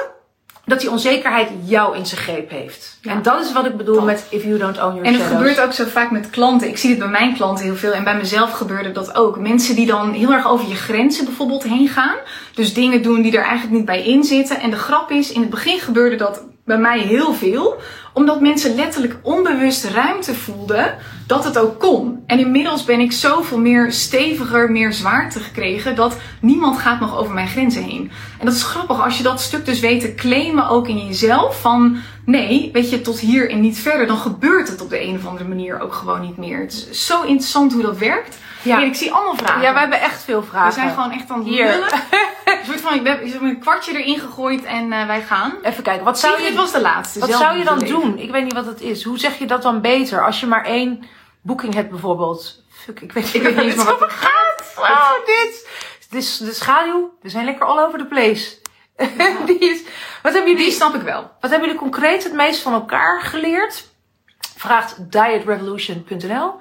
[0.67, 2.99] Dat die onzekerheid jou in zijn greep heeft.
[3.03, 3.11] Ja.
[3.11, 5.39] En dat is wat ik bedoel met if you don't own your En het shadows.
[5.39, 6.69] gebeurt ook zo vaak met klanten.
[6.69, 7.93] Ik zie het bij mijn klanten heel veel.
[7.93, 9.39] En bij mezelf gebeurde dat ook.
[9.39, 12.17] Mensen die dan heel erg over je grenzen bijvoorbeeld heen gaan.
[12.55, 14.61] Dus dingen doen die er eigenlijk niet bij in zitten.
[14.61, 17.81] En de grap is, in het begin gebeurde dat bij mij heel veel.
[18.13, 20.95] Omdat mensen letterlijk onbewust ruimte voelden
[21.27, 22.23] dat het ook kon.
[22.27, 25.95] En inmiddels ben ik zoveel meer steviger, meer zwaarte gekregen.
[25.95, 28.11] Dat niemand gaat nog over mijn grenzen heen.
[28.39, 31.61] En dat is grappig als je dat stuk dus weet te claimen ook in jezelf.
[31.61, 31.97] Van
[32.27, 34.07] nee, weet je, tot hier en niet verder.
[34.07, 36.59] Dan gebeurt het op de een of andere manier ook gewoon niet meer.
[36.59, 38.39] Het is zo interessant hoe dat werkt.
[38.63, 38.79] Ja.
[38.79, 39.63] ik zie allemaal vragen.
[39.63, 40.69] Ja, wij hebben echt veel vragen.
[40.69, 41.93] We zijn gewoon echt aan het lullen.
[42.45, 45.53] Een soort van, ik heb een kwartje erin gegooid en uh, wij gaan.
[45.63, 46.49] Even kijken, wat zou je...
[46.49, 47.19] Dit was de laatste.
[47.19, 48.19] Wat zou je dan doen?
[48.19, 49.05] Ik weet niet wat het is.
[49.05, 50.25] Hoe zeg je dat dan beter?
[50.25, 51.05] Als je maar één
[51.41, 52.63] boeking hebt bijvoorbeeld.
[52.69, 54.75] Fuck, ik weet niet, ik weet niet eens meer wat het gaat.
[54.77, 55.69] Oh, dit.
[56.11, 57.15] De schaduw.
[57.23, 58.59] We zijn lekker all over the place.
[59.47, 59.83] Die is,
[60.23, 61.31] wat hebben jullie, Die snap ik wel.
[61.41, 63.89] Wat hebben jullie concreet het meest van elkaar geleerd?
[64.57, 66.55] Vraagt dietrevolution.nl.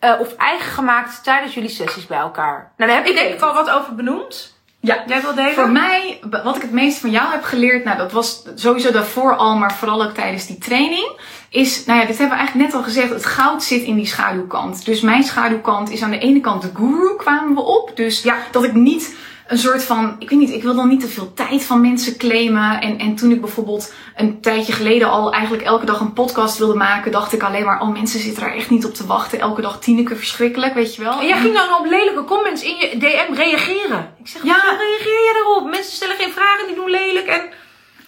[0.00, 2.72] Uh, of eigen gemaakt tijdens jullie sessies bij elkaar.
[2.76, 4.54] Nou, daar heb ik denk ik al wat over benoemd.
[4.80, 5.54] Ja, jij wil delen?
[5.54, 9.36] Voor mij, wat ik het meest van jou heb geleerd, nou dat was sowieso daarvoor
[9.36, 12.80] al, maar vooral ook tijdens die training, is, nou ja, dit hebben we eigenlijk net
[12.80, 14.84] al gezegd, het goud zit in die schaduwkant.
[14.84, 17.92] Dus mijn schaduwkant is aan de ene kant de guru, kwamen we op.
[17.94, 18.36] Dus ja.
[18.50, 19.16] dat ik niet
[19.46, 22.16] een soort van, ik weet niet, ik wil dan niet te veel tijd van mensen
[22.16, 22.80] claimen.
[22.80, 26.74] En, en toen ik bijvoorbeeld een tijdje geleden al eigenlijk elke dag een podcast wilde
[26.74, 29.40] maken, dacht ik alleen maar, oh mensen zitten daar echt niet op te wachten.
[29.40, 31.20] Elke dag Tineke verschrikkelijk, weet je wel.
[31.20, 34.14] En jij ging dan op lelijke comments in je DM reageren.
[34.18, 35.70] Ik zeg, ja, reageer je daarop?
[35.70, 37.62] Mensen stellen geen vragen, die doen lelijk en...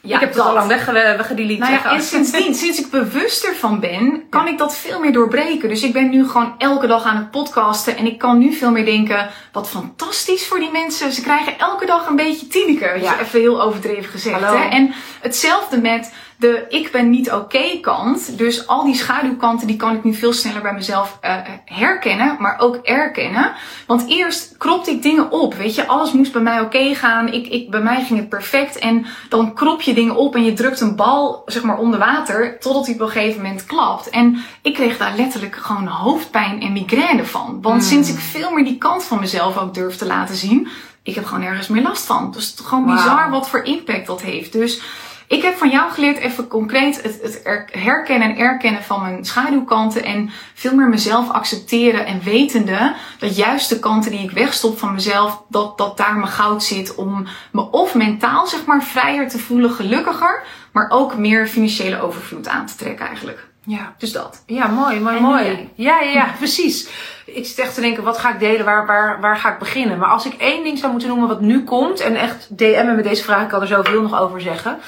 [0.07, 1.61] Ja, ik heb het al lang weggedelete.
[1.61, 5.69] Nou ja, en sindsdien, sinds ik bewuster van ben, kan ik dat veel meer doorbreken.
[5.69, 7.97] Dus ik ben nu gewoon elke dag aan het podcasten.
[7.97, 11.13] En ik kan nu veel meer denken, wat fantastisch voor die mensen.
[11.13, 12.99] Ze krijgen elke dag een beetje Tineke.
[13.01, 13.21] Ja.
[13.21, 14.41] Even heel overdreven gezegd.
[14.41, 14.69] Hè?
[14.69, 18.39] En hetzelfde met de ik ben niet oké okay kant.
[18.39, 22.59] Dus al die schaduwkanten, die kan ik nu veel sneller bij mezelf uh, herkennen, maar
[22.59, 23.53] ook erkennen.
[23.87, 25.55] Want eerst kropte ik dingen op.
[25.55, 27.33] Weet je, alles moest bij mij oké okay gaan.
[27.33, 28.79] Ik, ik, bij mij ging het perfect.
[28.79, 32.59] En dan krop je dingen op en je drukt een bal, zeg maar, onder water.
[32.61, 34.11] Totdat hij op een gegeven moment klapt.
[34.11, 37.59] En ik kreeg daar letterlijk gewoon hoofdpijn en migraine van.
[37.63, 37.89] Want mm.
[37.89, 40.69] sinds ik veel meer die kant van mezelf ook durf te laten zien,
[41.03, 42.31] ik heb gewoon ergens meer last van.
[42.31, 42.95] Dus het is gewoon wow.
[42.95, 44.53] bizar wat voor impact dat heeft.
[44.53, 44.83] Dus
[45.29, 50.05] Ik heb van jou geleerd even concreet het, het herkennen en erkennen van mijn schaduwkanten.
[50.05, 54.95] En veel meer mezelf accepteren en wetende dat juist de kanten die ik wegstop van
[54.95, 56.95] mezelf, dat, dat daar mijn goud zit.
[56.95, 60.43] Om me of mentaal zeg maar vrijer te voelen, gelukkiger.
[60.73, 63.47] Maar ook meer financiële overvloed aan te trekken eigenlijk.
[63.67, 63.95] Ja.
[63.99, 64.43] Dus dat.
[64.47, 65.71] Ja, mooi, mooi, mooi.
[65.75, 66.89] Ja, ja, ja, precies.
[67.25, 68.65] Ik zit echt te denken, wat ga ik delen?
[68.65, 69.99] Waar, waar, waar ga ik beginnen?
[69.99, 73.05] Maar als ik één ding zou moeten noemen wat nu komt, en echt DM'en met
[73.05, 74.79] deze vraag, ik kan er zoveel nog over zeggen.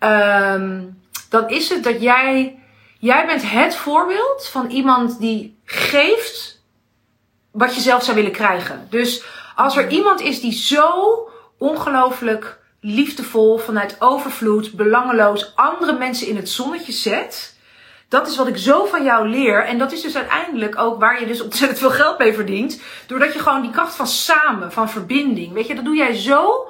[0.00, 2.58] Um, dan is het dat jij,
[2.98, 6.62] jij bent het voorbeeld van iemand die geeft
[7.50, 8.86] wat je zelf zou willen krijgen.
[8.90, 9.24] Dus
[9.54, 11.28] als er iemand is die zo
[11.58, 17.56] ongelooflijk liefdevol, vanuit overvloed, belangeloos andere mensen in het zonnetje zet
[18.08, 19.64] dat is wat ik zo van jou leer.
[19.64, 22.80] En dat is dus uiteindelijk ook waar je dus ontzettend veel geld mee verdient.
[23.06, 25.52] Doordat je gewoon die kracht van samen, van verbinding.
[25.52, 26.68] Weet je, dat doe jij zo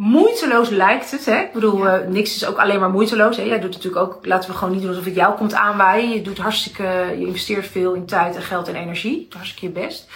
[0.00, 1.24] moeiteloos lijkt het.
[1.24, 1.40] Hè?
[1.40, 3.36] Ik bedoel, uh, niks is ook alleen maar moeiteloos.
[3.36, 3.42] Hè?
[3.42, 6.10] Jij doet natuurlijk ook, laten we gewoon niet doen alsof het jou komt aanwaaien.
[6.10, 6.82] Je doet hartstikke,
[7.18, 9.28] je investeert veel in tijd en geld en energie.
[9.30, 10.10] Hartstikke je best.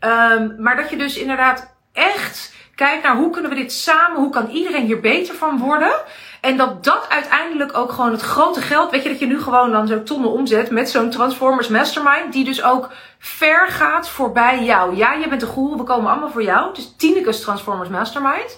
[0.00, 4.30] Um, maar dat je dus inderdaad echt kijkt naar hoe kunnen we dit samen, hoe
[4.30, 5.92] kan iedereen hier beter van worden.
[6.40, 9.72] En dat dat uiteindelijk ook gewoon het grote geld, weet je, dat je nu gewoon
[9.72, 14.96] dan zo tonnen omzet met zo'n Transformers Mastermind, die dus ook ver gaat voorbij jou.
[14.96, 16.74] Ja, je bent de goeroe, we komen allemaal voor jou.
[16.74, 18.56] Dus Tineke's Transformers Mastermind.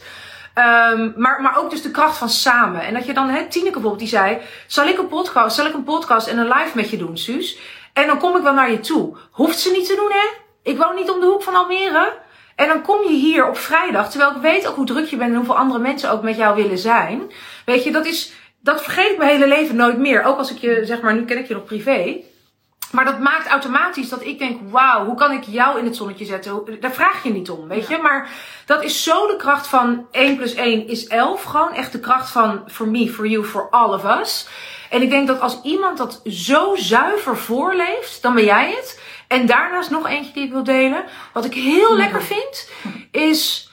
[0.55, 2.83] Um, maar, maar ook dus de kracht van samen.
[2.83, 5.75] En dat je dan, hè, Tineke bijvoorbeeld, die zei, zal ik een podcast, zal ik
[5.75, 7.59] een podcast en een live met je doen, Suus?
[7.93, 9.17] En dan kom ik wel naar je toe.
[9.31, 10.29] Hoeft ze niet te doen, hè?
[10.63, 12.13] Ik woon niet om de hoek van Almere.
[12.57, 15.31] En dan kom je hier op vrijdag, terwijl ik weet ook hoe druk je bent
[15.31, 17.33] en hoeveel andere mensen ook met jou willen zijn.
[17.65, 20.25] Weet je, dat is, dat vergeet ik mijn hele leven nooit meer.
[20.25, 22.21] Ook als ik je, zeg maar, nu ken ik je nog privé.
[22.93, 26.24] Maar dat maakt automatisch dat ik denk, wauw, hoe kan ik jou in het zonnetje
[26.24, 26.80] zetten?
[26.80, 27.99] Daar vraag je niet om, weet je.
[27.99, 28.30] Maar
[28.66, 31.43] dat is zo de kracht van 1 plus 1 is 11.
[31.43, 34.49] Gewoon echt de kracht van for me, for you, for all of us.
[34.90, 39.01] En ik denk dat als iemand dat zo zuiver voorleeft, dan ben jij het.
[39.28, 41.05] En daarnaast nog eentje die ik wil delen.
[41.32, 42.70] Wat ik heel lekker vind,
[43.11, 43.72] is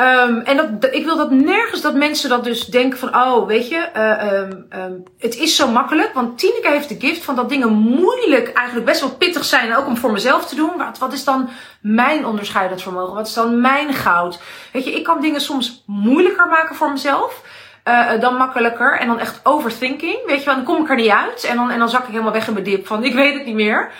[0.00, 3.68] Um, en dat, ik wil dat nergens dat mensen dat dus denken van, oh, weet
[3.68, 6.12] je, uh, um, um, het is zo makkelijk.
[6.12, 9.86] Want Tineke heeft de gift van dat dingen moeilijk, eigenlijk best wel pittig zijn, ook
[9.86, 10.76] om voor mezelf te doen.
[10.76, 11.48] Wat, wat is dan
[11.80, 13.14] mijn onderscheidend vermogen?
[13.14, 14.40] Wat is dan mijn goud?
[14.72, 17.42] Weet je, ik kan dingen soms moeilijker maken voor mezelf.
[17.84, 20.18] Uh, dan makkelijker en dan echt overthinking.
[20.26, 22.32] Weet je dan kom ik er niet uit en dan, en dan zak ik helemaal
[22.32, 23.92] weg in mijn dip van ik weet het niet meer.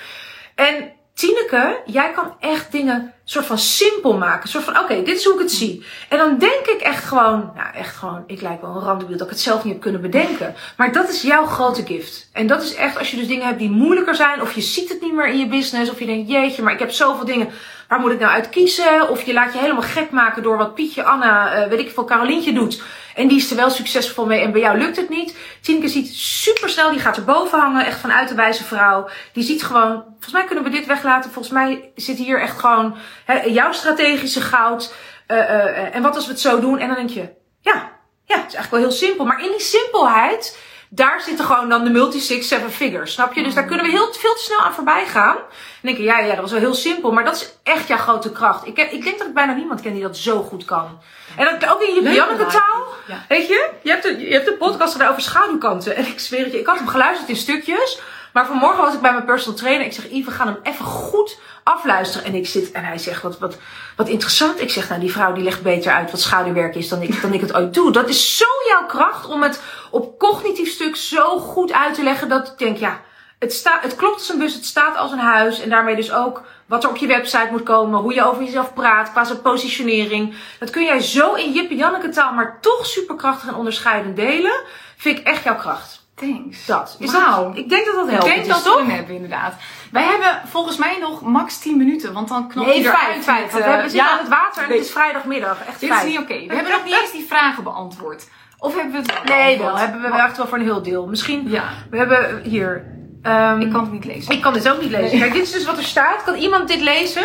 [0.55, 4.49] En Tineke, jij kan echt dingen soort van simpel maken.
[4.49, 5.85] soort van, oké, dit is hoe ik het zie.
[6.09, 9.27] En dan denk ik echt gewoon, nou echt gewoon, ik lijk wel een randebiel dat
[9.27, 10.55] ik het zelf niet heb kunnen bedenken.
[10.77, 12.29] Maar dat is jouw grote gift.
[12.33, 14.89] En dat is echt als je dus dingen hebt die moeilijker zijn, of je ziet
[14.89, 17.49] het niet meer in je business, of je denkt, jeetje, maar ik heb zoveel dingen,
[17.89, 19.09] waar moet ik nou uit kiezen?
[19.09, 22.05] Of je laat je helemaal gek maken door wat Pietje, Anna, uh, weet ik veel,
[22.05, 22.83] Carolientje doet.
[23.15, 25.37] En die is er wel succesvol mee en bij jou lukt het niet.
[25.61, 29.09] Tineke ziet super snel, die gaat er boven hangen, echt vanuit de wijze vrouw.
[29.33, 31.31] Die ziet gewoon, volgens mij kunnen we dit weglaten.
[31.31, 34.95] Volgens mij zit hier echt gewoon hè, jouw strategische goud.
[35.29, 36.79] Uh, uh, en wat als we het zo doen?
[36.79, 37.29] En dan denk je,
[37.61, 37.93] ja,
[38.25, 39.25] ja, het is eigenlijk wel heel simpel.
[39.25, 40.59] Maar in die simpelheid,
[40.89, 43.13] daar zitten gewoon dan de multi six seven figures.
[43.13, 43.43] Snap je?
[43.43, 45.37] Dus daar kunnen we heel veel te snel aan voorbij gaan.
[45.37, 45.43] En
[45.81, 47.13] denken, ja, ja, dat was wel heel simpel.
[47.13, 48.67] Maar dat is echt jouw grote kracht.
[48.67, 51.01] Ik, ik denk dat ik bijna niemand ken die dat zo goed kan.
[51.37, 52.87] En dat ook in je Janneke taal.
[53.07, 53.25] Ja.
[53.29, 53.71] Weet je?
[53.83, 55.97] Je hebt, de, je hebt de podcast gedaan over schaduwkanten.
[55.97, 58.01] En ik zweer het je, ik had hem geluisterd in stukjes.
[58.33, 59.87] Maar vanmorgen was ik bij mijn personal trainer.
[59.87, 61.39] Ik zeg, Yves, we gaan hem even goed
[61.69, 62.27] afluisteren.
[62.27, 63.57] En ik zit, en hij zegt, wat, wat,
[63.97, 64.61] wat interessant.
[64.61, 67.33] Ik zeg, nou, die vrouw die legt beter uit wat schaduwwerk is dan ik, dan
[67.33, 67.93] ik het ooit doe.
[67.93, 69.61] Dat is zo jouw kracht om het
[69.91, 72.29] op cognitief stuk zo goed uit te leggen.
[72.29, 73.01] Dat ik denk, ja,
[73.39, 75.61] het, staat, het klopt als een bus, het staat als een huis.
[75.61, 78.75] En daarmee dus ook wat er op je website moet komen, hoe je over jezelf
[78.75, 80.35] praat, qua zijn positionering.
[80.59, 84.61] Dat kun jij zo in Jippe Janneke taal, maar toch superkrachtig en onderscheidend delen.
[84.97, 85.98] Vind ik echt jouw kracht.
[86.19, 86.67] Thanks.
[86.67, 86.97] Dat.
[86.99, 87.57] Is wow.
[87.57, 88.27] ik denk dat dat helpt.
[88.27, 89.55] Ik denk dat we hebben, inderdaad.
[89.91, 93.25] Wij hebben volgens mij nog max 10 minuten, want dan knop nee, je eruit.
[93.25, 95.59] Vijf, we hebben zitten ja, aan het water en het is vrijdagmiddag.
[95.67, 96.47] Echt Dit is niet oké.
[96.47, 98.29] We hebben nog niet eens die vragen beantwoord.
[98.59, 99.79] Of hebben we het wel Nee, wel.
[99.79, 101.07] Hebben we echt wel voor een heel deel.
[101.07, 101.69] Misschien, ja.
[101.91, 102.97] we hebben hier...
[103.23, 104.35] Um, ik kan het niet lezen.
[104.35, 105.19] Ik kan dit ook niet lezen.
[105.19, 106.25] Kijk, dit is dus wat er staat.
[106.25, 107.23] Kan iemand dit lezen?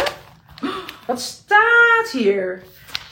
[1.06, 2.64] Wat staat hier?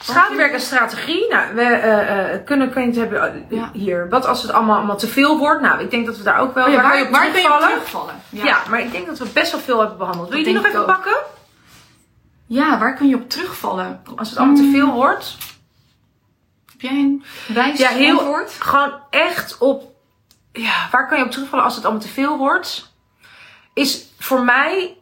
[0.02, 1.28] Schaduwwerk en strategie.
[1.28, 4.08] Nou, we uh, uh, kunnen, het hebben uh, hier.
[4.08, 5.60] Wat als het allemaal, allemaal te veel wordt?
[5.60, 6.66] Nou, ik denk dat we daar ook wel.
[6.66, 8.14] Oh ja, waar, je op waar je terugvallen?
[8.28, 8.44] Ja.
[8.44, 8.62] ja.
[8.68, 10.28] maar ik denk dat we best wel veel hebben behandeld.
[10.28, 11.16] Wil je die nog even pakken?
[12.46, 14.02] Ja, waar kun je op terugvallen?
[14.16, 14.92] Als het allemaal te veel mm.
[14.92, 15.36] wordt.
[16.72, 18.52] Heb jij een wijs ja, heel, antwoord?
[18.58, 19.92] Gewoon echt op.
[20.52, 22.92] Ja, waar kan je op terugvallen als het allemaal te veel wordt?
[23.74, 24.96] Is voor mij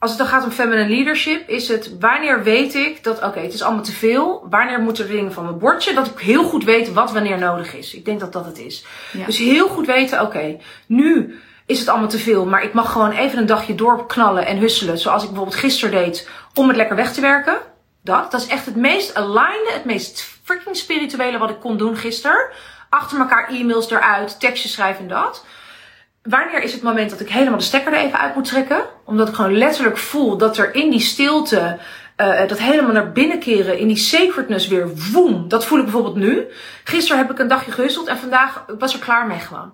[0.00, 3.52] als het dan gaat om feminine leadership, is het wanneer weet ik dat, oké, het
[3.52, 4.46] is allemaal te veel.
[4.50, 5.94] Wanneer moeten er dingen van mijn bordje?
[5.94, 7.94] Dat ik heel goed weet wat wanneer nodig is.
[7.94, 8.84] Ik denk dat dat het is.
[9.12, 9.26] Ja.
[9.26, 12.46] Dus heel goed weten, oké, nu is het allemaal te veel.
[12.46, 14.98] Maar ik mag gewoon even een dagje doorknallen en husselen.
[14.98, 17.58] Zoals ik bijvoorbeeld gisteren deed om het lekker weg te werken.
[18.02, 21.96] Dat, dat is echt het meest aligned, het meest freaking spirituele wat ik kon doen
[21.96, 22.48] gisteren.
[22.88, 25.44] Achter elkaar e-mails eruit, tekstjes schrijven en dat.
[26.22, 28.82] Wanneer is het moment dat ik helemaal de stekker er even uit moet trekken?
[29.04, 31.78] Omdat ik gewoon letterlijk voel dat er in die stilte,
[32.16, 35.48] uh, dat helemaal naar binnen keren, in die sacredness weer woem.
[35.48, 36.46] Dat voel ik bijvoorbeeld nu.
[36.84, 39.72] Gisteren heb ik een dagje gehusteld en vandaag was er klaar mee gewoon.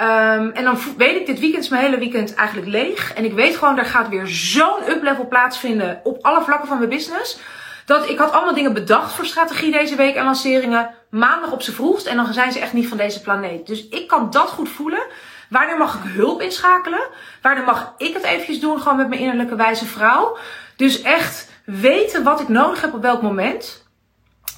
[0.00, 3.12] Um, en dan weet ik, dit weekend is mijn hele weekend eigenlijk leeg.
[3.14, 6.90] En ik weet gewoon, er gaat weer zo'n up-level plaatsvinden op alle vlakken van mijn
[6.90, 7.38] business.
[7.84, 10.90] Dat ik had allemaal dingen bedacht voor strategie deze week en lanceringen.
[11.10, 12.06] Maandag op z'n vroegst.
[12.06, 13.66] En dan zijn ze echt niet van deze planeet.
[13.66, 15.02] Dus ik kan dat goed voelen.
[15.48, 17.00] Wanneer mag ik hulp inschakelen?
[17.42, 20.36] Wanneer mag ik het eventjes doen, gewoon met mijn innerlijke wijze vrouw?
[20.76, 23.86] Dus echt weten wat ik nodig heb op welk moment.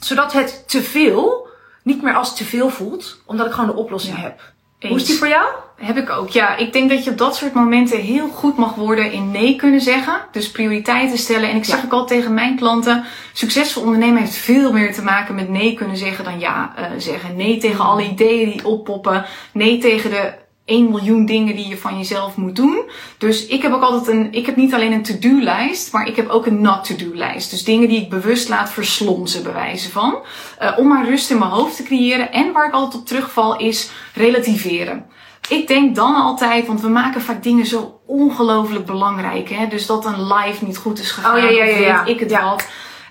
[0.01, 1.49] Zodat het te veel
[1.83, 4.23] niet meer als te veel voelt, omdat ik gewoon de oplossing Ja.
[4.23, 4.41] heb.
[4.79, 4.93] Eens.
[4.93, 5.47] Hoe is die voor jou?
[5.77, 6.31] Heb ik ook.
[6.31, 9.57] Ja, ik denk dat je op dat soort momenten heel goed mag worden in nee
[9.57, 10.21] kunnen zeggen.
[10.33, 11.51] Dus prioriteiten stellen.
[11.51, 11.85] En ik zeg Ja.
[11.85, 15.97] ook al tegen mijn klanten: succesvol ondernemen heeft veel meer te maken met nee kunnen
[15.97, 17.37] zeggen dan ja eh, zeggen.
[17.37, 19.25] Nee tegen alle ideeën die oppoppen.
[19.53, 20.33] Nee tegen de
[20.71, 22.83] 1 miljoen dingen die je van jezelf moet doen.
[23.19, 26.29] Dus ik heb ook altijd een, ik heb niet alleen een to-do-lijst, maar ik heb
[26.29, 27.51] ook een not-to-do-lijst.
[27.51, 30.19] Dus dingen die ik bewust laat verslonsen, bewijzen van.
[30.59, 32.33] Eh, om maar rust in mijn hoofd te creëren.
[32.33, 35.07] En waar ik altijd op terugval is relativeren.
[35.49, 39.49] Ik denk dan altijd, want we maken vaak dingen zo ongelooflijk belangrijk.
[39.49, 39.67] Hè?
[39.67, 41.37] Dus dat een live niet goed is gegaan.
[41.37, 42.57] Oh, ja, ja, ja, ik het Ja.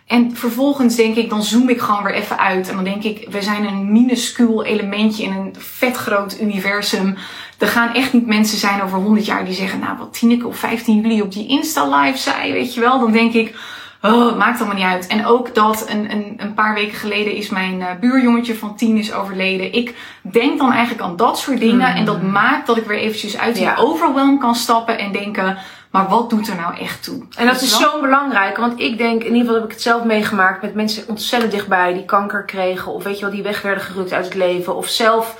[0.09, 2.69] En vervolgens denk ik, dan zoom ik gewoon weer even uit.
[2.69, 7.17] En dan denk ik, we zijn een minuscuul elementje in een vet groot universum.
[7.57, 10.55] Er gaan echt niet mensen zijn over 100 jaar die zeggen, nou wat Tineke op
[10.55, 12.99] 15 juli op die Insta live zei, weet je wel.
[12.99, 13.55] Dan denk ik,
[14.01, 15.07] oh, maakt allemaal niet uit.
[15.07, 18.97] En ook dat een, een, een paar weken geleden is mijn eh, buurjongetje van 10
[18.97, 19.73] is overleden.
[19.73, 21.95] Ik denk dan eigenlijk aan dat soort dingen.
[21.95, 23.75] En dat maakt dat ik weer eventjes uit die Ja.
[23.75, 25.57] overwhelm kan stappen en denken,
[25.89, 27.25] maar wat doet er nou echt toe?
[27.37, 30.03] En dat is zo belangrijk, want ik denk, in ieder geval heb ik het zelf
[30.03, 33.83] meegemaakt met mensen ontzettend dichtbij die kanker kregen, of weet je wel, die weg werden
[33.83, 35.35] gerukt uit het leven, of zelf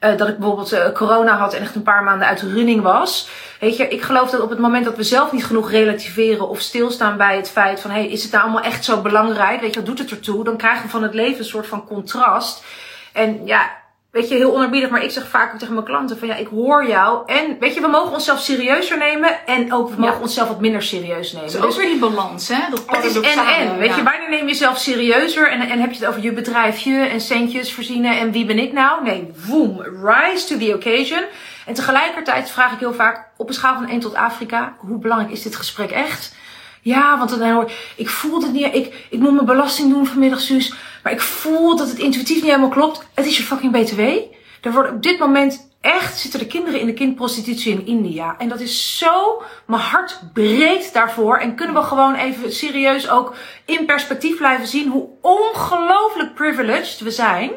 [0.00, 2.82] eh, dat ik bijvoorbeeld eh, corona had en echt een paar maanden uit de running
[2.82, 3.28] was.
[3.60, 6.60] Weet je, ik geloof dat op het moment dat we zelf niet genoeg relativeren of
[6.60, 9.60] stilstaan bij het feit van, hey, is het nou allemaal echt zo belangrijk?
[9.60, 10.44] Weet je, wat doet het ertoe?
[10.44, 12.64] Dan krijgen we van het leven een soort van contrast.
[13.12, 13.70] En ja,
[14.10, 16.46] weet je, heel onerbiedig, maar ik zeg vaak ook tegen mijn klanten van ja, ik
[16.46, 17.22] hoor jou.
[17.26, 20.00] En weet je, we mogen onszelf serieuzer nemen en ook we Ja.
[20.00, 21.50] mogen onszelf wat minder serieus nemen.
[21.50, 22.58] Dus ook weer die balans, hè?
[22.70, 23.78] Dat het is en en.
[23.78, 23.96] Weet ja.
[23.96, 27.20] je, wanneer neem je jezelf serieuzer en, en heb je het over je bedrijfje en
[27.20, 29.02] centjes verzinnen en wie ben ik nou?
[29.02, 31.22] Nee, woem, rise to the occasion.
[31.66, 35.32] En tegelijkertijd vraag ik heel vaak op een schaal van 1 tot Afrika, hoe belangrijk
[35.32, 36.34] is dit gesprek echt?
[36.82, 38.74] Ja, want dan hoor ik voel het niet.
[38.74, 40.74] Ik, ik moet mijn belasting doen vanmiddag, Suus.
[41.02, 43.06] Maar ik voel dat het intuïtief niet helemaal klopt.
[43.14, 44.00] Het is je fucking BTW.
[44.60, 48.34] Er worden op dit moment echt zitten er kinderen in de kindprostitutie in India.
[48.38, 51.36] En dat is zo, mijn hart breekt daarvoor.
[51.36, 53.34] En kunnen we gewoon even serieus ook
[53.64, 57.50] in perspectief blijven zien hoe ongelooflijk privileged we zijn.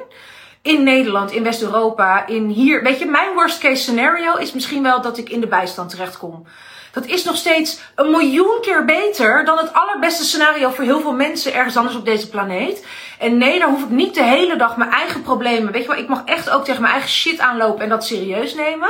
[0.61, 2.83] In Nederland, in West-Europa, in hier.
[2.83, 6.45] Weet je, mijn worst case scenario is misschien wel dat ik in de bijstand terechtkom.
[6.93, 11.13] Dat is nog steeds een miljoen keer beter dan het allerbeste scenario voor heel veel
[11.13, 12.85] mensen ergens anders op deze planeet.
[13.19, 15.71] En nee, dan hoef ik niet de hele dag mijn eigen problemen.
[15.71, 18.53] Weet je wel, ik mag echt ook tegen mijn eigen shit aanlopen en dat serieus
[18.53, 18.89] nemen.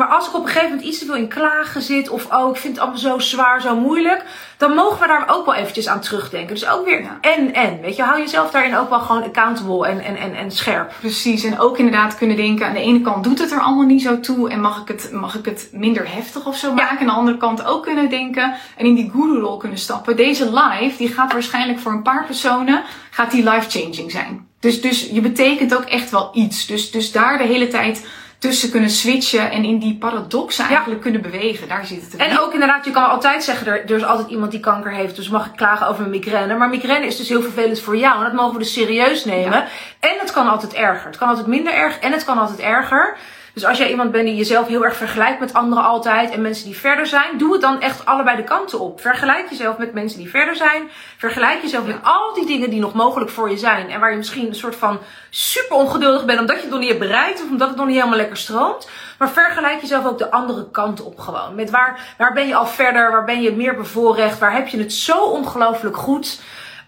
[0.00, 2.50] Maar als ik op een gegeven moment iets te veel in klagen zit, of oh,
[2.50, 4.24] ik vind het allemaal zo zwaar, zo moeilijk,
[4.56, 6.54] dan mogen we daar ook wel eventjes aan terugdenken.
[6.54, 7.18] Dus ook weer Ja.
[7.20, 7.80] en en.
[7.80, 10.92] Weet je, hou jezelf daarin ook wel gewoon accountable en, en, en, en scherp.
[11.00, 14.02] Precies, en ook inderdaad kunnen denken, aan de ene kant doet het er allemaal niet
[14.02, 16.98] zo toe en mag ik het, mag ik het minder heftig of zo maken.
[17.00, 20.16] Aan de andere kant ook kunnen denken en in die guru-rol kunnen stappen.
[20.16, 24.48] Deze live, die gaat waarschijnlijk voor een paar personen, gaat die life-changing zijn.
[24.60, 26.66] Dus, dus je betekent ook echt wel iets.
[26.66, 28.06] Dus, dus daar de hele tijd
[28.40, 31.68] tussen kunnen switchen en in die paradoxen eigenlijk kunnen bewegen.
[31.68, 34.50] Daar zit het En ook inderdaad, je kan altijd zeggen, er, er is altijd iemand
[34.50, 36.56] die kanker heeft, dus mag ik klagen over mijn migraine.
[36.56, 39.58] Maar migraine is dus heel vervelend voor jou en dat mogen we dus serieus nemen.
[39.58, 39.66] Ja.
[40.00, 41.06] En het kan altijd erger.
[41.06, 43.16] Het kan altijd minder erg en het kan altijd erger.
[43.60, 46.64] Dus als jij iemand bent die jezelf heel erg vergelijkt met anderen altijd en mensen
[46.64, 49.00] die verder zijn, doe het dan echt allebei de kanten op.
[49.00, 50.90] Vergelijk jezelf met mensen die verder zijn.
[51.16, 54.16] Vergelijk jezelf met al die dingen die nog mogelijk voor je zijn en waar je
[54.16, 54.98] misschien een soort van
[55.30, 57.96] super ongeduldig bent omdat je het nog niet hebt bereikt of omdat het nog niet
[57.96, 58.88] helemaal lekker stroomt.
[59.18, 61.54] Maar vergelijk jezelf ook de andere kant op gewoon.
[61.54, 64.78] Met waar, waar ben je al verder, waar ben je meer bevoorrecht, waar heb je
[64.78, 66.40] het zo ongelooflijk goed.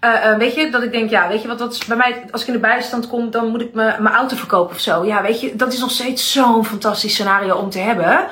[0.04, 2.24] Uh, uh, weet je, dat ik denk, ja, weet je wat, dat is bij mij,
[2.30, 5.04] als ik in de bijstand kom, dan moet ik mijn auto verkopen of zo.
[5.04, 8.26] Ja, weet je, dat is nog steeds zo'n fantastisch scenario om te hebben.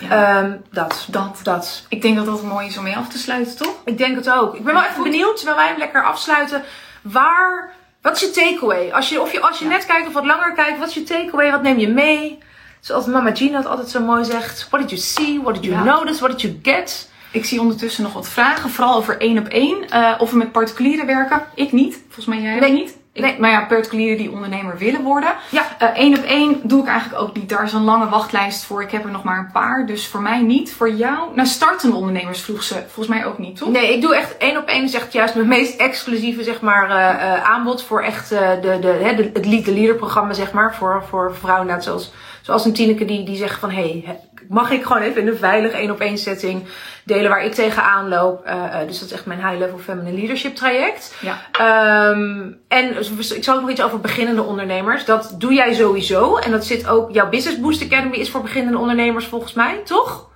[0.00, 0.36] Ja.
[0.38, 1.06] Ehm, dat.
[1.08, 1.40] Dat.
[1.42, 1.84] Dat.
[1.88, 3.74] Ik denk dat dat mooi is om mee af te sluiten, toch?
[3.84, 4.54] Ik denk het ook.
[4.54, 5.10] Ik ben wel Ja, even goed.
[5.10, 6.62] benieuwd, terwijl wij hem lekker afsluiten.
[7.02, 7.72] Waar,
[8.02, 8.90] wat is je takeaway?
[8.92, 9.70] Als je, of je, als je Ja.
[9.70, 11.50] net kijkt of wat langer kijkt, wat is je takeaway?
[11.50, 12.38] Wat neem je mee?
[12.80, 14.66] Zoals mama Gina het altijd zo mooi zegt.
[14.70, 15.40] What did you see?
[15.42, 16.18] What did you notice?
[16.20, 17.10] What did you get?
[17.34, 19.88] Ik zie ondertussen nog wat vragen, vooral over één op één.
[19.90, 21.42] Eh, of we met particulieren werken.
[21.54, 22.00] Ik niet.
[22.04, 22.70] Volgens mij jij Nee.
[22.70, 22.96] ook niet.
[23.12, 23.36] Ik, Nee.
[23.38, 25.28] Maar ja, particulieren die ondernemer willen worden.
[25.50, 25.66] Ja.
[25.94, 27.48] Eén op één doe ik eigenlijk ook niet.
[27.48, 28.82] Daar is een lange wachtlijst voor.
[28.82, 29.86] Ik heb er nog maar een paar.
[29.86, 30.72] Dus voor mij niet.
[30.72, 31.34] Voor jou?
[31.34, 33.68] Nou, startende ondernemers vroeg ze volgens mij ook niet, toch?
[33.68, 34.82] Nee, ik doe echt één op één.
[34.84, 38.78] is echt juist mijn meest exclusieve zeg maar, eh, eh, aanbod voor echt eh, de,
[38.80, 40.74] de, de, het Lead the Leader programma, zeg maar.
[40.74, 42.12] Voor, voor vrouwen net zoals,
[42.44, 43.70] zoals een Tineke die, die zegt van...
[43.70, 46.64] Hé, hey, mag ik gewoon even in een veilige één op één setting
[47.04, 48.44] delen waar ik tegenaan loop.
[48.44, 51.14] Eh, eh, dus dat is echt mijn high level feminine leadership traject.
[51.20, 51.38] Ja.
[51.52, 52.96] Ehm, en
[53.36, 55.04] ik zal ook nog iets over beginnende ondernemers.
[55.04, 56.36] Dat doe jij sowieso.
[56.36, 60.30] En dat zit ook, jouw Business Boost Academy is voor beginnende ondernemers volgens mij, toch?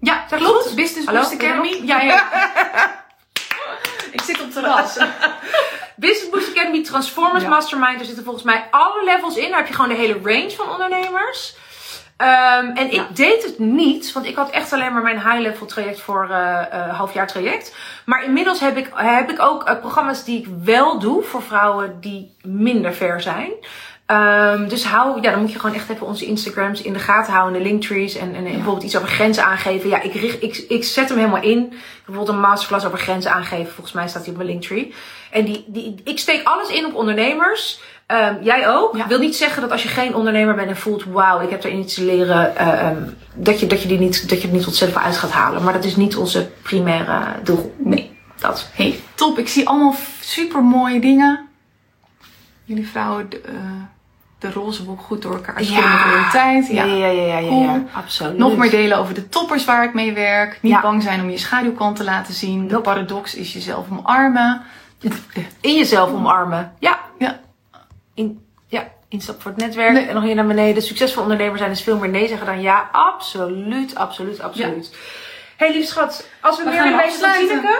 [0.00, 0.74] Ja, Zeg klopt.
[0.74, 1.80] Business Hallo, Boost Academy.
[1.84, 2.28] Ja, ja.
[4.12, 4.96] ik zit op terras.
[5.96, 7.48] Business Boost Academy, Transformers Ja.
[7.48, 8.00] Mastermind.
[8.00, 9.48] Er zitten volgens mij alle levels in.
[9.48, 11.56] Daar heb je gewoon de hele range van ondernemers.
[12.16, 13.02] Ehm, en Ja.
[13.02, 16.28] ik deed het niet, want ik had echt alleen maar mijn high level traject voor
[16.30, 17.74] eh eh, halfjaar traject.
[18.04, 22.00] Maar inmiddels heb ik, heb ik ook eh, programma's die ik wel doe voor vrouwen
[22.00, 23.50] die minder ver zijn.
[24.06, 27.32] Ehm, dus hou, ja, dan moet je gewoon echt even onze Instagrams in de gaten
[27.32, 29.88] houden, de linktrees en, en bijvoorbeeld iets over grenzen aangeven.
[29.88, 31.72] Ja, ik, richt, ik, ik zet hem helemaal in.
[32.04, 33.72] Bijvoorbeeld een masterclass over grenzen aangeven.
[33.72, 34.94] Volgens mij staat die op mijn linktree.
[35.30, 37.80] En die, die, ik steek alles in op ondernemers.
[38.06, 38.96] Ehm, jij ook.
[38.96, 39.06] Ja.
[39.06, 41.70] Wil niet zeggen dat als je geen ondernemer bent en voelt, wauw, ik heb er
[41.70, 43.02] iets te leren, eh, ehm,
[43.34, 45.62] dat, je, dat, je die niet, dat je het niet ontzettend veel uit gaat halen.
[45.62, 47.74] Maar dat is niet onze primaire doel.
[47.78, 48.18] Nee.
[48.38, 48.68] Dat.
[48.74, 49.38] Hey, top.
[49.38, 51.48] Ik zie allemaal super mooie dingen.
[52.64, 53.52] Jullie vrouwen, eh,
[54.38, 56.30] de roze boek goed door elkaar Ja.
[56.30, 56.66] tijd.
[56.68, 57.62] Ja, ja, ja, ja, ja, Cool.
[57.62, 58.38] ja, absoluut.
[58.38, 60.58] Nog meer delen over de toppers waar ik mee werk.
[60.62, 60.80] Niet Ja.
[60.80, 62.68] bang zijn om je schaduwkant te laten zien.
[62.68, 64.62] De paradox is jezelf omarmen.
[65.60, 66.72] In jezelf omarmen.
[66.78, 66.98] Ja.
[67.18, 67.40] Ja.
[68.14, 69.92] In, ja, instap voor het netwerk.
[69.92, 70.06] Nee.
[70.06, 70.82] En nog hier naar beneden.
[70.82, 72.88] Succesvol ondernemer zijn is veel meer nee zeggen dan ja.
[72.92, 74.96] Absoluut, absoluut, absoluut.
[75.56, 76.28] hey, lieve schat.
[76.40, 77.70] Als we, We meer willen weten van.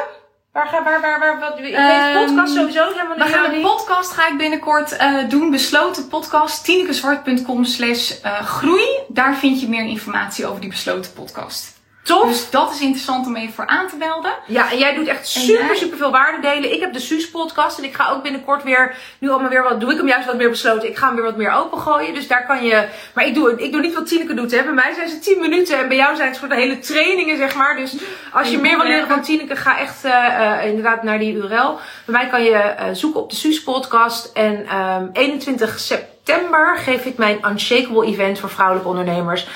[0.55, 3.35] Waar, ga, waar, waar, waar, wat, ik weet Ehm, podcast sowieso helemaal We niet.
[3.35, 5.51] gaan een podcast ga ik binnenkort eh, doen.
[5.51, 6.65] Besloten podcast.
[6.65, 8.87] Tinekeswart.com slash eh, groei.
[9.09, 11.74] Daar vind je meer informatie over die besloten podcast.
[12.05, 12.29] Tof.
[12.29, 14.33] Dus dat is interessant om even voor aan te melden.
[14.47, 15.77] Ja, en jij doet echt super, jij?
[15.77, 16.73] super veel waarde delen.
[16.73, 19.81] Ik heb de Suus podcast en ik ga ook binnenkort weer, nu allemaal weer wat,
[19.81, 20.89] doe ik hem juist wat meer besloten.
[20.89, 22.15] Ik ga hem weer wat meer opengooien.
[22.15, 24.51] Dus daar kan je, maar ik doe, ik doe niet wat Tineke doet.
[24.51, 24.63] Hè.
[24.63, 27.55] Bij mij zijn ze 10 minuten en bij jou zijn het soort hele trainingen, zeg
[27.55, 27.77] maar.
[27.77, 27.97] Dus
[28.33, 31.79] als je meer wil leren van Tineke, ga echt eh, eh, inderdaad naar die URL.
[32.05, 34.31] Bij mij kan je eh, zoeken op de Suus podcast.
[34.33, 39.49] En ehm 21 september geef ik mijn Unshakable event voor vrouwelijke ondernemers.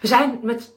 [0.00, 0.70] We zijn met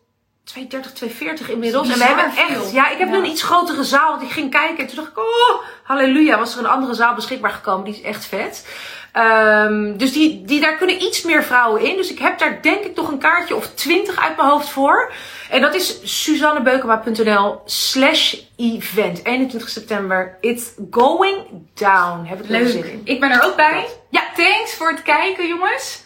[0.45, 1.89] 230, 240 inmiddels.
[1.89, 2.61] En we hebben veel.
[2.63, 3.13] echt, ja, ik heb Ja.
[3.13, 4.09] nu een iets grotere zaal.
[4.09, 7.15] Want ik ging kijken en toen dacht ik, oh, halleluja, was er een andere zaal
[7.15, 7.85] beschikbaar gekomen.
[7.85, 8.67] Die is echt vet.
[9.11, 11.95] Ehm, dus die, die, daar kunnen iets meer vrouwen in.
[11.95, 15.11] Dus ik heb daar denk ik toch een kaartje of 20 uit mijn hoofd voor.
[15.49, 19.25] En dat is suzannebeukema.nl slash event.
[19.25, 20.37] 21 september.
[20.41, 21.37] It's going
[21.73, 22.25] down.
[22.25, 22.91] Heb ik er zin Leuk.
[22.91, 23.01] in.
[23.03, 23.87] Ik ben er ook bij.
[24.09, 24.21] Ja.
[24.35, 26.03] Thanks voor het kijken, jongens.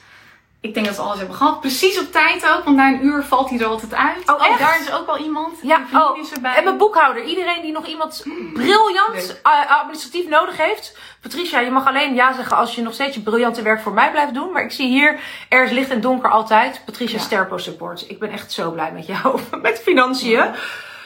[0.62, 1.60] Ik denk dat we alles hebben gehad.
[1.60, 4.30] Precies op tijd ook, want na een uur valt hij er altijd uit.
[4.30, 4.60] Oh, echt?
[4.60, 5.58] daar is ook wel iemand.
[5.62, 6.56] Ja, oh, is erbij.
[6.56, 7.24] en mijn boekhouder.
[7.24, 10.98] Iedereen die nog iemand briljant eh, administratief nodig heeft.
[11.22, 14.12] Patricia, je mag alleen ja zeggen als je nog steeds je briljante werk voor mij
[14.12, 14.52] blijft doen.
[14.52, 16.82] Maar ik zie hier, er is licht en donker altijd.
[16.86, 17.24] Patricia Ja.
[17.24, 18.10] Sterpo Support.
[18.10, 19.40] Ik ben echt zo blij met jou.
[19.62, 20.52] met financiën.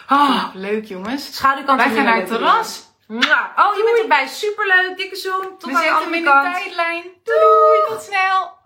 [0.08, 1.36] Ah, Leuk, jongens.
[1.36, 2.82] schaduwkant Wij gaan naar het terras.
[3.08, 3.52] Ja.
[3.56, 4.28] Oh, je bent erbij.
[4.28, 4.98] Superleuk.
[4.98, 5.42] Dikke zoen.
[5.58, 6.56] Tot We aan de zetten hem andere in de kant.
[6.56, 7.04] tijdlijn.
[7.24, 8.62] Doei, tot snel.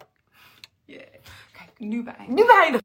[1.77, 2.25] Nu bij.
[2.27, 2.75] Nu weinig.